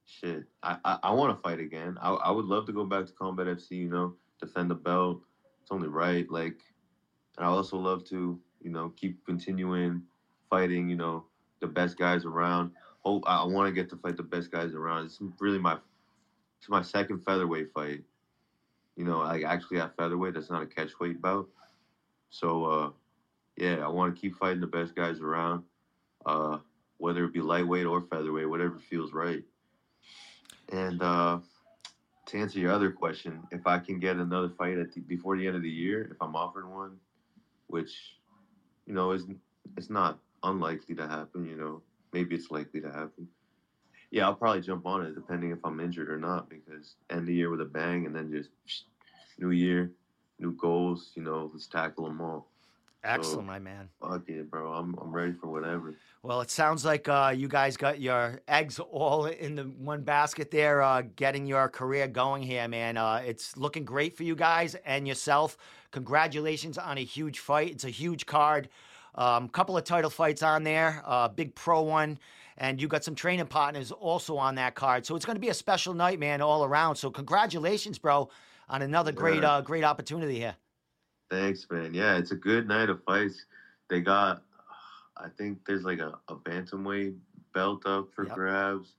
shit, 0.06 0.44
I 0.62 0.78
I, 0.84 1.00
I 1.04 1.12
want 1.14 1.36
to 1.36 1.42
fight 1.42 1.60
again. 1.60 1.98
I 2.02 2.12
I 2.12 2.32
would 2.32 2.46
love 2.46 2.66
to 2.68 2.74
go 2.74 2.86
back 2.86 3.06
to 3.06 3.14
Combat 3.14 3.48
FC. 3.48 3.72
You 3.72 3.90
know, 3.90 4.14
defend 4.42 4.70
the 4.70 4.76
belt. 4.76 5.22
It's 5.62 5.72
only 5.72 5.88
right. 5.88 6.30
Like, 6.30 6.60
and 7.38 7.46
I 7.46 7.50
also 7.50 7.78
love 7.78 8.04
to 8.10 8.40
you 8.62 8.70
know 8.70 8.94
keep 8.98 9.26
continuing 9.26 10.04
fighting. 10.50 10.90
You 10.90 10.98
know, 10.98 11.26
the 11.60 11.68
best 11.68 11.98
guys 11.98 12.26
around. 12.26 12.72
Oh, 13.06 13.22
I 13.26 13.46
want 13.46 13.68
to 13.68 13.74
get 13.74 13.90
to 13.92 13.96
fight 13.98 14.18
the 14.18 14.24
best 14.24 14.52
guys 14.52 14.74
around. 14.74 15.06
It's 15.06 15.20
really 15.40 15.60
my 15.60 15.78
it's 16.60 16.70
my 16.70 16.82
second 16.82 17.24
featherweight 17.24 17.72
fight. 17.74 18.04
You 18.96 19.06
know, 19.06 19.22
I 19.22 19.42
actually 19.42 19.78
have 19.78 19.96
featherweight. 19.96 20.34
That's 20.34 20.50
not 20.50 20.64
a 20.64 20.66
catchweight 20.66 21.22
bout. 21.22 21.48
So 22.30 22.66
uh, 22.66 22.90
yeah, 23.56 23.78
I 23.84 23.88
want 23.88 24.16
to 24.16 24.22
keep 24.22 24.36
fighting 24.36 24.62
the 24.62 24.68
best 24.68 24.96
guys 24.96 25.20
around, 25.20 25.64
uh, 26.26 26.58
whether 26.98 27.24
it 27.26 27.34
be 27.34 27.42
lightweight 27.42 27.86
or 27.86 28.02
featherweight, 28.02 28.50
whatever 28.50 28.80
feels 28.80 29.14
right. 29.14 29.44
And 30.72 31.02
uh, 31.02 31.40
to 32.28 32.38
answer 32.38 32.60
your 32.60 32.72
other 32.72 32.92
question, 32.92 33.42
if 33.52 33.66
I 33.66 33.80
can 33.80 34.00
get 34.00 34.18
another 34.18 34.50
fight 34.50 34.78
at 34.78 34.94
the, 34.94 35.02
before 35.02 35.38
the 35.38 35.48
end 35.48 35.56
of 35.56 35.62
the 35.62 35.70
year, 35.70 36.10
if 36.12 36.18
I'm 36.22 36.36
offered 36.36 36.70
one, 36.70 36.98
which 37.68 38.18
you 38.86 38.94
know 38.94 39.12
is 39.12 39.26
it's 39.78 39.90
not 39.90 40.20
unlikely 40.44 40.96
to 40.96 41.08
happen. 41.08 41.46
You 41.46 41.58
know, 41.58 41.82
maybe 42.14 42.36
it's 42.36 42.52
likely 42.52 42.82
to 42.82 42.92
happen. 42.92 43.28
Yeah, 44.12 44.26
I'll 44.26 44.36
probably 44.36 44.62
jump 44.62 44.86
on 44.86 45.06
it 45.06 45.16
depending 45.16 45.52
if 45.52 45.60
I'm 45.64 45.80
injured 45.80 46.10
or 46.10 46.18
not 46.18 46.50
because 46.50 46.96
end 47.10 47.28
the 47.28 47.34
year 47.34 47.50
with 47.50 47.62
a 47.62 47.66
bang 47.66 48.06
and 48.06 48.16
then 48.16 48.32
just 48.32 48.50
new 49.38 49.52
year, 49.52 49.92
new 50.40 50.54
goals. 50.54 51.12
You 51.16 51.24
know, 51.24 51.50
let's 51.54 51.68
tackle 51.68 52.06
them 52.06 52.22
all. 52.22 52.48
Excellent, 53.04 53.48
my 53.48 53.60
man. 53.60 53.88
Fuck 54.02 54.28
it, 54.28 54.50
bro. 54.50 54.74
I'm 54.74 54.98
I'm 55.02 55.12
ready 55.12 55.32
for 55.32 55.48
whatever. 55.48 55.96
Well, 56.24 56.42
it 56.42 56.50
sounds 56.50 56.84
like 56.84 57.08
uh, 57.08 57.34
you 57.36 57.48
guys 57.48 57.78
got 57.78 58.02
your 58.02 58.42
eggs 58.48 58.80
all 58.80 59.26
in 59.28 59.56
the 59.56 59.64
one 59.64 60.02
basket 60.02 60.52
there, 60.52 60.82
uh, 60.82 61.04
getting 61.16 61.46
your 61.46 61.70
career 61.70 62.08
going 62.08 62.44
here, 62.44 62.68
man. 62.68 62.98
Uh, 62.98 63.22
it's 63.26 63.56
looking 63.56 63.86
great 63.86 64.18
for 64.18 64.24
you 64.24 64.36
guys 64.36 64.76
and 64.86 65.08
yourself. 65.08 65.58
Congratulations 65.92 66.78
on 66.78 66.98
a 66.98 67.04
huge 67.04 67.40
fight. 67.40 67.72
It's 67.72 67.86
a 67.86 67.90
huge 67.90 68.26
card. 68.26 68.68
Um, 69.18 69.50
couple 69.50 69.76
of 69.76 69.84
title 69.84 70.12
fights 70.12 70.44
on 70.44 70.64
there, 70.64 71.02
uh, 71.06 71.28
big 71.28 71.56
pro 71.56 71.82
one, 71.82 72.20
and 72.58 72.80
you 72.80 72.88
got 72.88 73.04
some 73.04 73.16
training 73.16 73.48
partners 73.48 73.92
also 73.92 74.38
on 74.38 74.56
that 74.56 74.76
card. 74.76 75.06
So 75.08 75.16
it's 75.16 75.26
going 75.26 75.36
to 75.36 75.42
be 75.42 75.50
a 75.50 75.54
special 75.56 75.96
night, 75.96 76.20
man, 76.20 76.40
all 76.42 76.64
around. 76.64 76.96
So 76.98 77.10
congratulations, 77.10 77.98
bro, 77.98 78.30
on 78.70 78.84
another 78.84 79.12
great, 79.12 79.44
uh, 79.44 79.62
great 79.62 79.84
opportunity 79.84 80.36
here. 80.36 80.56
Thanks, 81.32 81.66
man. 81.72 81.94
Yeah, 81.96 82.18
it's 82.18 82.32
a 82.32 82.36
good 82.36 82.68
night 82.68 82.90
of 82.90 83.04
fights. 83.04 83.46
They 83.90 84.02
got, 84.02 84.44
I 85.18 85.30
think 85.30 85.60
there's 85.66 85.84
like 85.84 86.00
a, 86.00 86.14
a 86.28 86.36
bantamweight 86.36 87.16
belt 87.56 87.88
up 87.88 88.10
for 88.16 88.26
Yep. 88.26 88.36
grabs 88.36 88.90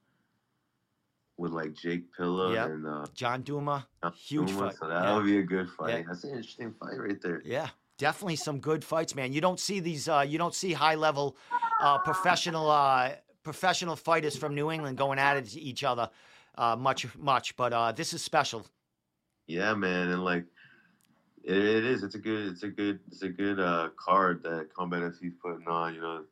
with 1.37 1.53
like 1.53 1.75
Jake 1.75 2.05
Pillow 2.17 2.53
Yep. 2.53 2.67
and 2.67 2.87
uh, 2.87 3.07
John 3.15 3.43
Duma, 3.43 3.87
John 4.03 4.13
huge 4.13 4.49
Duma, 4.49 4.61
fight. 4.71 4.77
So 4.81 4.89
that'll 4.89 5.19
Yeah. 5.19 5.23
be 5.25 5.39
a 5.39 5.43
good 5.45 5.69
fight. 5.71 5.99
Yeah. 6.01 6.03
That's 6.09 6.25
an 6.25 6.31
interesting 6.31 6.75
fight 6.81 6.99
right 6.99 7.23
there. 7.23 7.41
Yeah. 7.45 7.69
Definitely 7.99 8.37
some 8.37 8.61
good 8.61 8.83
fights, 8.83 9.15
man. 9.15 9.33
You 9.33 9.41
don't 9.41 9.61
see 9.61 9.81
these. 9.81 10.09
Uh, 10.09 10.25
you 10.27 10.39
don't 10.39 10.55
see 10.55 10.73
high 10.73 10.95
level, 10.95 11.37
uh, 11.83 11.99
professional, 11.99 12.71
uh, 12.71 13.11
professional 13.43 13.97
fighters 13.97 14.37
from 14.37 14.55
New 14.55 14.71
England 14.71 14.97
going 14.97 15.19
at 15.19 15.37
it 15.37 15.57
each 15.57 15.85
other 15.85 16.09
uh, 16.57 16.77
much, 16.77 17.07
much. 17.17 17.57
But 17.57 17.73
uh, 17.73 17.93
this 17.93 18.15
is 18.15 18.23
special. 18.23 18.67
Yeah, 19.47 19.75
man, 19.75 20.09
and 20.09 20.25
like 20.25 20.45
it, 21.45 21.57
it 21.57 21.85
is. 21.85 22.03
It's 22.03 22.15
a 22.15 22.19
good. 22.19 22.53
It's 22.53 22.63
a 22.63 22.69
good. 22.69 23.01
It's 23.09 23.23
a 23.23 23.29
good 23.29 23.61
uh, 23.61 23.91
card 23.97 24.43
that 24.45 24.73
Combat 24.75 25.03
FC's 25.03 25.35
putting 25.43 25.67
on. 25.67 25.95
You 25.95 26.01
know, 26.01 26.25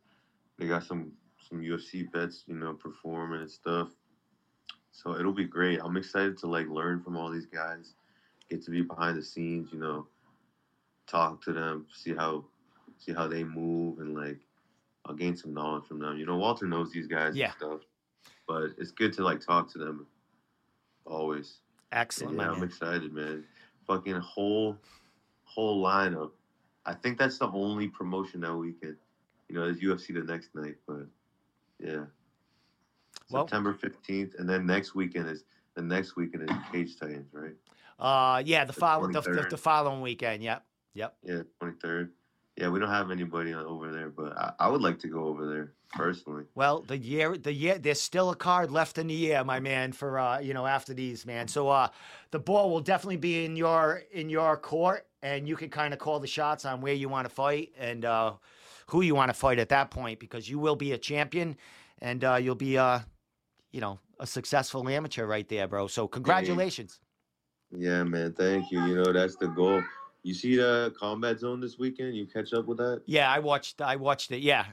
they 0.58 0.66
got 0.66 0.84
some 0.84 1.12
some 1.48 1.60
UFC 1.60 2.10
vets. 2.12 2.44
You 2.46 2.54
know, 2.54 2.74
performing 2.74 3.40
and 3.40 3.50
stuff. 3.50 3.88
So 4.92 5.18
it'll 5.18 5.34
be 5.34 5.44
great. 5.44 5.80
I'm 5.84 5.96
excited 5.98 6.38
to 6.38 6.46
like 6.46 6.68
learn 6.68 7.02
from 7.02 7.16
all 7.16 7.30
these 7.30 7.46
guys. 7.46 7.94
Get 8.48 8.64
to 8.64 8.70
be 8.70 8.82
behind 8.82 9.18
the 9.18 9.22
scenes. 9.22 9.70
You 9.72 9.78
know, 9.78 10.06
talk 11.06 11.42
to 11.44 11.52
them, 11.52 11.86
see 11.92 12.14
how 12.14 12.44
see 12.98 13.12
how 13.12 13.26
they 13.28 13.44
move, 13.44 13.98
and 13.98 14.14
like 14.14 14.38
I'll 15.04 15.14
gain 15.14 15.36
some 15.36 15.54
knowledge 15.54 15.86
from 15.86 15.98
them. 16.00 16.16
You 16.18 16.26
know, 16.26 16.36
Walter 16.36 16.66
knows 16.66 16.90
these 16.92 17.06
guys 17.06 17.36
Yeah. 17.36 17.46
and 17.46 17.54
stuff, 17.56 17.80
but 18.48 18.70
it's 18.78 18.90
good 18.90 19.12
to 19.14 19.22
like 19.22 19.40
talk 19.40 19.70
to 19.72 19.78
them 19.78 20.06
always. 21.04 21.58
And 21.92 22.00
Excellent, 22.00 22.36
yeah, 22.36 22.46
my 22.48 22.52
I'm 22.52 22.62
excited, 22.62 23.12
man. 23.12 23.44
Fucking 23.86 24.16
whole 24.16 24.76
whole 25.44 25.82
lineup. 25.84 26.32
I 26.84 26.94
think 26.94 27.18
that's 27.18 27.38
the 27.38 27.48
only 27.48 27.88
promotion 27.88 28.40
that 28.40 28.54
weekend. 28.54 28.96
You 29.48 29.54
know, 29.54 29.64
there's 29.64 29.80
UFC 29.80 30.12
the 30.14 30.22
next 30.22 30.54
night, 30.54 30.76
but 30.86 31.06
yeah. 31.78 32.04
Well- 33.30 33.46
September 33.46 33.74
fifteenth, 33.74 34.34
and 34.38 34.48
then 34.48 34.66
next 34.66 34.94
weekend 34.94 35.28
is 35.28 35.44
the 35.74 35.82
next 35.82 36.16
weekend 36.16 36.50
is 36.50 36.56
Cage 36.72 36.98
Titans, 36.98 37.32
right? 37.32 37.54
Uh, 37.98 38.42
yeah, 38.44 38.64
the 38.64 38.72
The 38.72 38.80
follow 38.80 39.06
the, 39.10 39.20
the, 39.20 39.46
the 39.50 39.56
following 39.56 40.00
weekend. 40.02 40.42
Yep, 40.42 40.65
yep. 40.96 41.16
Yeah, 41.22 41.42
twenty 41.60 41.76
third. 41.82 42.12
Yeah, 42.56 42.68
we 42.68 42.80
don't 42.80 42.88
have 42.88 43.10
anybody 43.10 43.52
over 43.52 43.92
there, 43.92 44.08
but 44.08 44.36
I, 44.36 44.52
I 44.60 44.68
would 44.68 44.80
like 44.80 44.98
to 45.00 45.08
go 45.08 45.24
over 45.24 45.46
there 45.46 45.72
personally. 45.92 46.44
Well, 46.54 46.80
the 46.80 46.96
year, 46.96 47.36
the 47.36 47.52
year, 47.52 47.78
there's 47.78 48.00
still 48.00 48.30
a 48.30 48.34
card 48.34 48.70
left 48.70 48.96
in 48.96 49.08
the 49.08 49.14
year, 49.14 49.44
my 49.44 49.60
man. 49.60 49.92
For 49.92 50.18
uh, 50.18 50.40
you 50.40 50.54
know, 50.54 50.66
after 50.66 50.94
these, 50.94 51.26
man. 51.26 51.48
So 51.48 51.68
uh, 51.68 51.88
the 52.30 52.38
ball 52.38 52.70
will 52.70 52.80
definitely 52.80 53.18
be 53.18 53.44
in 53.44 53.56
your 53.56 54.02
in 54.10 54.30
your 54.30 54.56
court, 54.56 55.06
and 55.22 55.46
you 55.46 55.54
can 55.54 55.68
kind 55.68 55.92
of 55.92 56.00
call 56.00 56.18
the 56.18 56.26
shots 56.26 56.64
on 56.64 56.80
where 56.80 56.94
you 56.94 57.10
want 57.10 57.28
to 57.28 57.34
fight 57.34 57.72
and 57.78 58.04
uh, 58.04 58.32
who 58.86 59.02
you 59.02 59.14
want 59.14 59.28
to 59.28 59.34
fight 59.34 59.58
at 59.58 59.68
that 59.68 59.90
point, 59.90 60.18
because 60.18 60.48
you 60.48 60.58
will 60.58 60.76
be 60.76 60.92
a 60.92 60.98
champion, 60.98 61.56
and 62.00 62.24
uh, 62.24 62.36
you'll 62.36 62.54
be 62.54 62.78
uh, 62.78 63.00
you 63.70 63.82
know, 63.82 63.98
a 64.18 64.26
successful 64.26 64.88
amateur 64.88 65.26
right 65.26 65.46
there, 65.50 65.68
bro. 65.68 65.86
So 65.88 66.08
congratulations. 66.08 67.00
Yeah, 67.76 68.04
man. 68.04 68.32
Thank 68.32 68.70
you. 68.70 68.82
You 68.86 68.94
know, 69.02 69.12
that's 69.12 69.36
the 69.36 69.48
goal. 69.48 69.82
You 70.26 70.34
see 70.34 70.56
the 70.56 70.92
combat 70.98 71.38
zone 71.38 71.60
this 71.60 71.78
weekend? 71.78 72.16
You 72.16 72.26
catch 72.26 72.52
up 72.52 72.66
with 72.66 72.78
that? 72.78 73.02
Yeah, 73.06 73.30
I 73.30 73.38
watched. 73.38 73.80
I 73.80 73.94
watched 73.94 74.32
it. 74.32 74.40
Yeah, 74.40 74.66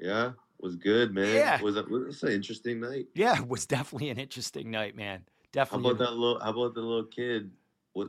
Yeah, 0.00 0.32
was 0.58 0.74
good, 0.74 1.14
man. 1.14 1.32
Yeah. 1.36 1.62
was 1.62 1.76
it 1.76 1.88
was 1.88 2.20
an 2.24 2.32
interesting 2.32 2.80
night. 2.80 3.06
yeah, 3.14 3.38
it 3.38 3.46
was 3.46 3.64
definitely 3.64 4.10
an 4.10 4.18
interesting 4.18 4.72
night, 4.72 4.96
man. 4.96 5.22
Definitely. 5.52 5.84
How 5.84 5.90
about 5.94 6.04
that 6.04 6.12
little? 6.16 6.40
How 6.40 6.50
about 6.50 6.74
the 6.74 6.80
little 6.80 7.04
kid 7.04 7.52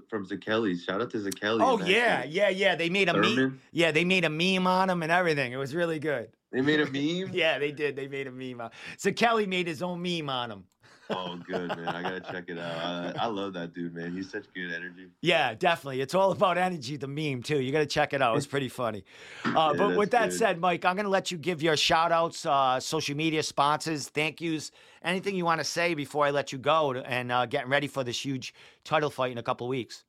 from 0.09 0.27
Zakeli? 0.27 0.83
Shout 0.83 0.99
out 0.99 1.11
to 1.11 1.17
Zakeli. 1.19 1.59
Oh 1.61 1.79
yeah, 1.85 2.23
kid. 2.23 2.31
yeah, 2.31 2.49
yeah. 2.49 2.75
They 2.75 2.89
made 2.89 3.09
a 3.09 3.13
meme. 3.13 3.61
Yeah, 3.71 3.91
they 3.91 4.03
made 4.03 4.25
a 4.25 4.29
meme 4.31 4.65
on 4.65 4.89
him 4.89 5.03
and 5.03 5.11
everything. 5.11 5.51
It 5.51 5.57
was 5.57 5.75
really 5.75 5.99
good. 5.99 6.29
They 6.51 6.61
made 6.61 6.79
a 6.79 6.85
meme. 6.91 7.35
Yeah, 7.35 7.59
they 7.59 7.71
did. 7.71 7.95
They 7.95 8.07
made 8.07 8.25
a 8.25 8.31
meme. 8.31 8.61
On. 8.61 8.71
So 8.97 9.11
Kelly 9.11 9.45
made 9.45 9.67
his 9.67 9.83
own 9.83 10.01
meme 10.01 10.27
on 10.31 10.49
him. 10.49 10.63
Oh, 11.09 11.37
good 11.37 11.69
man. 11.69 11.87
I 11.87 12.01
gotta 12.01 12.19
check 12.19 12.45
it 12.49 12.57
out. 12.57 13.15
I, 13.17 13.23
I 13.23 13.25
love 13.27 13.53
that 13.53 13.73
dude, 13.73 13.95
man. 13.95 14.15
He's 14.15 14.29
such 14.29 14.45
good 14.53 14.71
energy. 14.71 15.07
Yeah, 15.21 15.53
definitely. 15.53 16.01
It's 16.01 16.13
all 16.13 16.31
about 16.31 16.57
energy. 16.57 16.97
The 16.97 17.07
meme 17.07 17.43
too. 17.43 17.61
You 17.61 17.71
got 17.71 17.79
to 17.79 17.85
check 17.85 18.13
it 18.13 18.21
out. 18.21 18.35
It's 18.37 18.45
pretty 18.45 18.69
funny. 18.69 19.03
Uh, 19.45 19.49
Yeah, 19.77 19.77
but 19.77 19.97
with 19.97 20.11
that 20.11 20.29
good. 20.29 20.37
said, 20.37 20.59
Mike, 20.59 20.83
I'm 20.85 20.95
gonna 20.95 21.09
let 21.09 21.31
you 21.31 21.37
give 21.37 21.61
your 21.61 21.77
shout 21.77 22.11
outs, 22.11 22.45
uh, 22.45 22.79
social 22.79 23.15
media 23.15 23.43
sponsors, 23.43 24.09
thank 24.09 24.41
yous, 24.41 24.71
anything 25.03 25.35
you 25.35 25.45
want 25.45 25.59
to 25.59 25.65
say 25.65 25.93
before 25.93 26.25
I 26.25 26.31
let 26.31 26.51
you 26.51 26.57
go, 26.57 26.93
and 26.93 27.31
uh, 27.31 27.45
getting 27.45 27.69
ready 27.69 27.87
for 27.87 28.03
this 28.03 28.23
huge 28.23 28.53
title 28.83 29.09
fight 29.09 29.31
in 29.31 29.37
a 29.37 29.43
couple 29.43 29.67
weeks. 29.67 30.03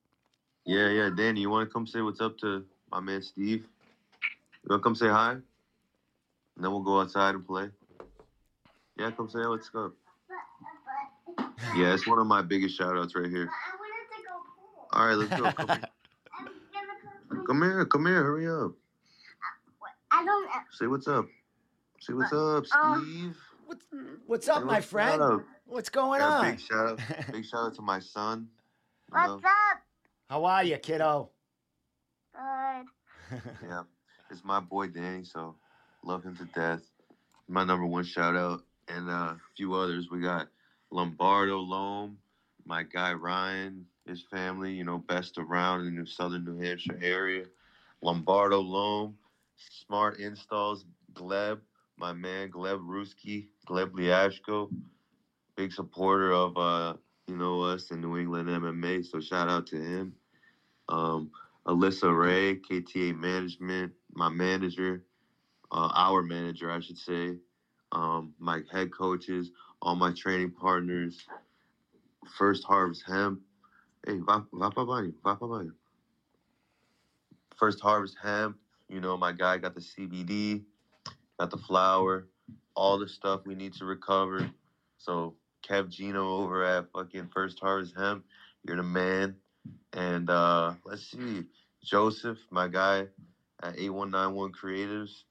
Yeah, 0.64 0.88
yeah. 0.88 1.11
Danny, 1.16 1.40
you 1.42 1.50
want 1.50 1.68
to 1.68 1.72
come 1.72 1.87
say 1.87 2.00
what's 2.00 2.20
up 2.20 2.38
to 2.38 2.64
my 2.90 3.00
man 3.00 3.22
Steve? 3.22 3.66
You 4.62 4.68
want 4.70 4.82
to 4.82 4.84
come 4.84 4.94
say 4.94 5.08
hi? 5.08 5.32
And 5.32 5.42
then 6.64 6.72
we'll 6.72 6.82
go 6.82 7.00
outside 7.00 7.34
and 7.34 7.46
play. 7.46 7.70
Yeah, 8.98 9.12
come 9.12 9.30
say 9.30 9.46
what's 9.46 9.70
up. 9.76 9.92
Yeah, 11.77 11.94
it's 11.94 12.07
one 12.07 12.18
of 12.18 12.27
my 12.27 12.42
biggest 12.42 12.77
shout 12.77 12.97
outs 12.97 13.14
right 13.14 13.29
here. 13.31 13.49
All 14.92 15.07
right, 15.07 15.14
let's 15.14 15.31
go. 15.38 15.51
Come, 15.53 15.68
here. 15.68 15.81
come 17.47 17.62
here, 17.62 17.85
come 17.87 18.07
here, 18.07 18.23
hurry 18.25 18.49
up. 18.49 18.73
I 20.11 20.25
don't. 20.25 20.49
Say 20.73 20.87
what's 20.87 21.07
up. 21.09 21.27
Say 22.01 22.14
what's 22.14 22.33
up, 22.33 22.64
Um, 22.81 23.05
Steve. 23.05 23.37
What's, 23.66 23.85
what's 24.27 24.47
Say 24.47 24.53
up, 24.53 24.64
my 24.64 24.75
what's 24.77 24.87
friend? 24.87 25.21
up. 25.23 25.40
What's 25.66 25.88
going 25.90 26.21
Yeah, 26.21 26.29
on? 26.29 26.51
big 26.51 26.61
shout 26.61 26.88
out. 26.88 27.01
Big 27.33 27.44
shout 27.44 27.66
out 27.66 27.75
to 27.75 27.83
my 27.83 28.01
son. 28.01 28.49
you 29.12 29.18
know? 29.21 29.35
What's 29.35 29.44
up? 29.44 29.83
How 30.31 30.44
are 30.44 30.64
you, 30.64 30.79
kiddo? 30.79 31.31
Good. 32.35 32.87
Yeah, 33.62 33.83
it's 34.31 34.42
my 34.42 34.59
boy 34.61 34.87
Danny, 34.88 35.25
so 35.25 35.57
love 36.03 36.23
him 36.25 36.35
to 36.37 36.47
death. 36.47 36.81
My 37.47 37.62
number 37.64 37.85
one 37.85 38.05
shout 38.05 38.37
out, 38.37 38.62
and 38.88 39.11
uh, 39.11 39.12
a 39.35 39.40
few 39.55 39.75
others. 39.75 40.09
We 40.11 40.21
got 40.21 40.49
Lombardo 40.90 41.59
Loam, 41.59 42.18
my 42.64 42.83
guy 42.83 43.12
Ryan, 43.12 43.87
his 44.07 44.22
family, 44.31 44.72
you 44.72 44.85
know, 44.85 44.98
best 44.98 45.38
around 45.38 45.81
in 45.81 45.87
the 45.87 45.92
New 45.92 46.07
Southern 46.07 46.44
New 46.44 46.59
Hampshire 46.59 46.98
area. 47.03 47.44
Lombardo 48.03 48.61
Loam, 48.61 49.16
Smart 49.57 50.18
Installs, 50.18 50.85
Gleb, 51.14 51.61
my 51.96 52.12
man 52.12 52.51
Gleb 52.51 52.81
Ruski, 52.81 53.48
Gleb 53.68 53.90
Liashko, 53.90 54.70
big 55.57 55.72
supporter 55.72 56.33
of 56.33 56.57
uh, 56.57 56.94
you 57.27 57.37
know 57.37 57.62
us 57.62 57.90
in 57.90 58.01
New 58.01 58.16
England 58.16 58.48
MMA. 58.48 59.05
So 59.05 59.20
shout 59.20 59.48
out 59.48 59.66
to 59.68 59.77
him. 59.77 60.12
Um, 60.88 61.31
Alyssa 61.66 62.16
Ray, 62.16 62.57
KTA 62.57 63.14
Management, 63.14 63.92
my 64.14 64.31
manager, 64.31 65.05
uh, 65.70 65.90
our 65.94 66.22
manager, 66.22 66.70
I 66.70 66.81
should 66.81 66.96
say, 66.96 67.37
um, 67.92 68.33
my 68.38 68.62
head 68.72 68.90
coaches, 68.92 69.51
all 69.82 69.94
my 69.94 70.12
training 70.12 70.50
partners, 70.50 71.26
First 72.36 72.64
Harvest 72.64 73.04
Hemp. 73.06 73.40
Hey, 74.06 74.18
va, 74.18 74.44
va 74.52 74.70
pa 74.70 74.84
baño, 74.84 75.12
va 75.24 75.36
pa 75.36 75.46
baño. 75.46 75.72
First 77.56 77.80
Harvest 77.80 78.16
Hemp, 78.22 78.56
you 78.88 79.00
know, 79.00 79.16
my 79.16 79.32
guy 79.32 79.58
got 79.58 79.74
the 79.74 79.80
CBD, 79.80 80.62
got 81.38 81.50
the 81.50 81.58
flour, 81.58 82.28
all 82.74 82.98
the 82.98 83.08
stuff 83.08 83.40
we 83.46 83.54
need 83.54 83.74
to 83.74 83.84
recover. 83.84 84.48
So, 84.98 85.34
Kev 85.68 85.90
Gino 85.90 86.36
over 86.36 86.64
at 86.64 86.90
fucking 86.92 87.30
First 87.34 87.58
Harvest 87.60 87.94
Hemp, 87.96 88.24
you're 88.66 88.76
the 88.76 88.82
man. 88.82 89.36
And 89.92 90.30
uh, 90.30 90.74
let's 90.84 91.10
see, 91.10 91.44
Joseph, 91.84 92.38
my 92.50 92.68
guy 92.68 93.06
at 93.62 93.78
8191 93.78 94.52
Creatives. 94.52 95.22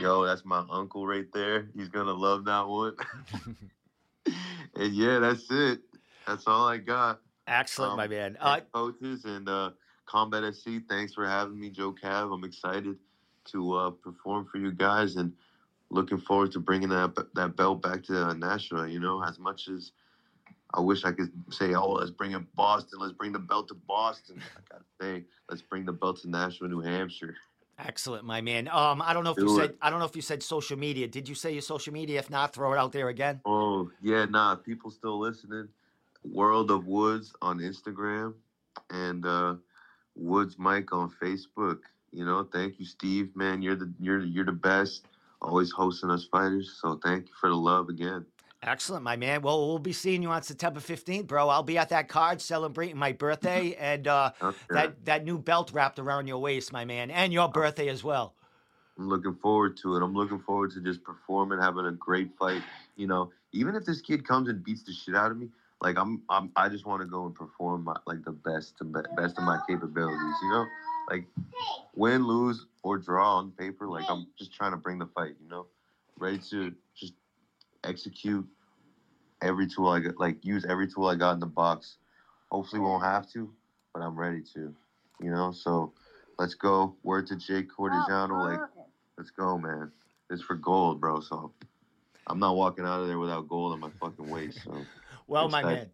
Yo, 0.00 0.24
that's 0.24 0.44
my 0.44 0.64
uncle 0.70 1.06
right 1.06 1.26
there. 1.32 1.68
He's 1.76 1.88
gonna 1.88 2.12
love 2.12 2.44
that 2.46 2.66
one. 2.66 2.94
and 4.78 4.94
yeah, 4.94 5.18
that's 5.18 5.46
it. 5.50 5.80
That's 6.26 6.46
all 6.46 6.66
I 6.68 6.78
got. 6.78 7.20
Excellent, 7.46 7.92
Um, 7.92 7.96
my 7.96 8.06
man. 8.06 8.36
Uh, 8.40 8.60
coaches 8.72 9.24
and 9.24 9.48
uh, 9.48 9.70
Combat 10.06 10.42
FC. 10.42 10.82
Thanks 10.88 11.14
for 11.14 11.26
having 11.26 11.58
me, 11.58 11.70
Joe 11.70 11.92
Cav. 11.92 12.32
I'm 12.32 12.44
excited 12.44 12.96
to 13.46 13.74
uh, 13.74 13.90
perform 13.90 14.46
for 14.46 14.58
you 14.58 14.70
guys 14.72 15.16
and 15.16 15.32
looking 15.90 16.18
forward 16.18 16.52
to 16.52 16.60
bringing 16.60 16.90
that 16.90 17.14
that 17.34 17.56
belt 17.56 17.82
back 17.82 18.02
to 18.04 18.28
uh, 18.28 18.34
national. 18.34 18.86
You 18.86 19.00
know, 19.00 19.22
as 19.22 19.38
much 19.38 19.68
as 19.68 19.92
I 20.74 20.80
wish 20.80 21.04
I 21.04 21.12
could 21.12 21.32
say, 21.50 21.74
oh, 21.74 21.92
let's 21.92 22.10
bring 22.10 22.32
it 22.32 22.42
Boston. 22.54 22.98
Let's 23.00 23.14
bring 23.14 23.32
the 23.32 23.38
belt 23.38 23.68
to 23.68 23.74
Boston. 23.74 24.42
I 24.56 24.60
gotta 24.70 24.84
say, 25.00 25.24
let's 25.48 25.62
bring 25.62 25.86
the 25.86 25.92
belt 25.92 26.20
to 26.22 26.30
Nashua, 26.30 26.68
New 26.68 26.80
Hampshire. 26.80 27.34
Excellent, 27.78 28.24
my 28.24 28.40
man. 28.40 28.68
Um, 28.68 29.00
I 29.00 29.12
don't 29.12 29.22
know 29.22 29.30
if 29.30 29.38
you 29.38 29.46
Do 29.46 29.56
said. 29.56 29.74
I 29.80 29.88
don't 29.88 30.00
know 30.00 30.04
if 30.04 30.16
you 30.16 30.22
said 30.22 30.42
social 30.42 30.76
media. 30.76 31.06
Did 31.06 31.28
you 31.28 31.36
say 31.36 31.52
your 31.52 31.62
social 31.62 31.92
media? 31.92 32.18
If 32.18 32.28
not, 32.28 32.52
throw 32.52 32.72
it 32.72 32.78
out 32.78 32.90
there 32.90 33.08
again. 33.08 33.40
Oh 33.44 33.88
yeah, 34.02 34.24
nah. 34.24 34.56
People 34.56 34.90
still 34.90 35.18
listening. 35.18 35.68
World 36.24 36.72
of 36.72 36.86
Woodz 36.86 37.32
on 37.40 37.60
Instagram 37.60 38.34
and 38.90 39.24
uh, 39.24 39.54
Woodz 40.16 40.58
Mike 40.58 40.92
on 40.92 41.08
Facebook. 41.22 41.78
You 42.12 42.24
know, 42.24 42.42
thank 42.52 42.80
you, 42.80 42.84
Steve. 42.84 43.30
Man, 43.36 43.62
you're 43.62 43.76
the 43.76 43.92
you're 44.00 44.24
you're 44.24 44.44
the 44.44 44.52
best. 44.52 45.06
Always 45.40 45.70
hosting 45.70 46.10
us 46.10 46.24
fighters. 46.24 46.78
So 46.82 46.98
thank 47.04 47.28
you 47.28 47.34
for 47.40 47.48
the 47.48 47.54
love 47.56 47.88
again. 47.90 48.26
Excellent, 48.62 49.04
my 49.04 49.16
man. 49.16 49.42
Well, 49.42 49.68
we'll 49.68 49.78
be 49.78 49.92
seeing 49.92 50.20
you 50.22 50.30
on 50.30 50.42
September 50.42 50.80
15th, 50.80 51.28
bro. 51.28 51.48
I'll 51.48 51.62
be 51.62 51.78
at 51.78 51.90
that 51.90 52.08
card 52.08 52.40
celebrating 52.40 52.96
my 52.96 53.12
birthday 53.12 53.74
and 53.78 54.06
uh, 54.08 54.32
Okay. 54.42 54.56
that 54.70 55.04
that 55.04 55.24
new 55.24 55.38
belt 55.38 55.70
wrapped 55.72 55.98
around 55.98 56.26
your 56.26 56.38
waist, 56.38 56.72
my 56.72 56.84
man, 56.84 57.10
and 57.10 57.32
your 57.32 57.48
birthday 57.48 57.88
as 57.88 58.02
well. 58.02 58.34
I'm 58.98 59.08
looking 59.08 59.36
forward 59.36 59.76
to 59.78 59.94
it. 59.94 60.02
I'm 60.02 60.14
looking 60.14 60.40
forward 60.40 60.72
to 60.72 60.80
just 60.80 61.04
performing, 61.04 61.60
having 61.60 61.86
a 61.86 61.92
great 61.92 62.30
fight. 62.36 62.62
You 62.96 63.06
know, 63.06 63.30
even 63.52 63.76
if 63.76 63.84
this 63.84 64.00
kid 64.00 64.26
comes 64.26 64.48
and 64.48 64.64
beats 64.64 64.82
the 64.82 64.92
shit 64.92 65.14
out 65.14 65.30
of 65.30 65.38
me, 65.38 65.48
like 65.80 65.96
I'm, 65.96 66.22
I'm 66.28 66.50
I 66.56 66.68
just 66.68 66.84
want 66.84 67.00
to 67.02 67.06
go 67.06 67.26
and 67.26 67.34
perform 67.34 67.84
my, 67.84 67.96
like 68.06 68.24
the 68.24 68.32
best 68.32 68.74
best 69.16 69.38
of 69.38 69.44
my 69.44 69.60
capabilities. 69.68 70.34
You 70.42 70.50
know, 70.50 70.66
like 71.08 71.24
win, 71.94 72.26
lose, 72.26 72.66
or 72.82 72.98
draw 72.98 73.36
on 73.36 73.52
paper. 73.52 73.86
Like 73.86 74.04
I'm 74.08 74.26
just 74.36 74.52
trying 74.52 74.72
to 74.72 74.76
bring 74.76 74.98
the 74.98 75.06
fight. 75.06 75.36
You 75.40 75.48
know, 75.48 75.66
ready 76.18 76.38
to 76.50 76.74
just 76.96 77.12
execute 77.84 78.46
every 79.42 79.66
tool 79.66 79.88
I 79.88 80.00
got. 80.00 80.18
Like 80.18 80.44
use 80.44 80.64
every 80.68 80.88
tool 80.88 81.06
I 81.06 81.14
got 81.14 81.32
in 81.32 81.40
the 81.40 81.46
box. 81.46 81.96
Hopefully, 82.50 82.80
won't 82.80 83.04
have 83.04 83.30
to, 83.32 83.50
but 83.92 84.02
I'm 84.02 84.18
ready 84.18 84.42
to. 84.54 84.74
You 85.20 85.30
know, 85.30 85.52
so 85.52 85.92
let's 86.38 86.54
go. 86.54 86.94
Word 87.02 87.26
to 87.28 87.36
Jake 87.36 87.68
Cordigiano. 87.70 88.50
Like, 88.50 88.60
let's 89.16 89.30
go, 89.30 89.58
man. 89.58 89.90
It's 90.30 90.42
for 90.42 90.54
gold, 90.54 91.00
bro. 91.00 91.20
So 91.20 91.52
I'm 92.26 92.38
not 92.38 92.56
walking 92.56 92.84
out 92.84 93.00
of 93.00 93.08
there 93.08 93.18
without 93.18 93.48
gold 93.48 93.72
on 93.72 93.80
my 93.80 93.90
fucking 94.00 94.28
waist. 94.28 94.60
So. 94.64 94.74
Well, 95.30 95.50
my 95.50 95.62
man, 95.62 95.90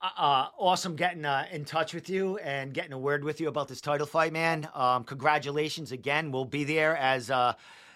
uh, 0.00 0.08
uh, 0.16 0.46
awesome 0.58 0.96
getting 0.96 1.26
uh, 1.26 1.44
in 1.52 1.66
touch 1.66 1.92
with 1.92 2.08
you 2.08 2.38
and 2.38 2.72
getting 2.72 2.94
a 2.94 2.98
word 2.98 3.22
with 3.22 3.38
you 3.38 3.48
about 3.48 3.68
this 3.68 3.82
title 3.82 4.06
fight, 4.06 4.32
man. 4.32 4.66
Um, 4.72 5.04
congratulations 5.04 5.92
again. 5.92 6.32
We'll 6.32 6.46
be 6.46 6.64
there 6.64 6.96
as 6.96 7.30
uh, 7.30 7.52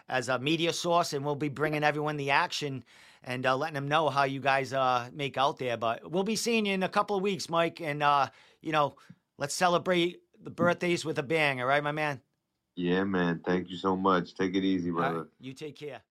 as 0.08 0.28
a 0.28 0.38
media 0.38 0.72
source, 0.72 1.12
and 1.12 1.24
we'll 1.24 1.34
be 1.34 1.48
bringing 1.48 1.84
everyone 1.84 2.16
the 2.16 2.30
action 2.30 2.84
and 3.22 3.46
uh, 3.46 3.56
letting 3.56 3.74
them 3.74 3.88
know 3.88 4.10
how 4.10 4.24
you 4.24 4.40
guys 4.40 4.72
uh, 4.72 5.08
make 5.12 5.38
out 5.38 5.58
there. 5.58 5.76
But 5.76 6.10
we'll 6.10 6.24
be 6.24 6.36
seeing 6.36 6.66
you 6.66 6.74
in 6.74 6.82
a 6.82 6.88
couple 6.88 7.16
of 7.16 7.22
weeks, 7.22 7.48
Mike, 7.48 7.80
and 7.80 8.02
uh, 8.02 8.28
you 8.60 8.72
know, 8.72 8.96
let's 9.38 9.54
celebrate 9.54 10.20
the 10.42 10.50
birthdays 10.50 11.04
with 11.04 11.18
a 11.18 11.22
bang. 11.22 11.60
All 11.60 11.66
right, 11.66 11.82
my 11.82 11.92
man. 11.92 12.20
Yeah, 12.76 13.04
man. 13.04 13.40
Thank 13.44 13.70
you 13.70 13.76
so 13.76 13.96
much. 13.96 14.34
Take 14.34 14.54
it 14.54 14.64
easy, 14.64 14.90
brother. 14.90 15.18
Right, 15.18 15.26
you 15.40 15.52
take 15.52 15.76
care. 15.76 16.02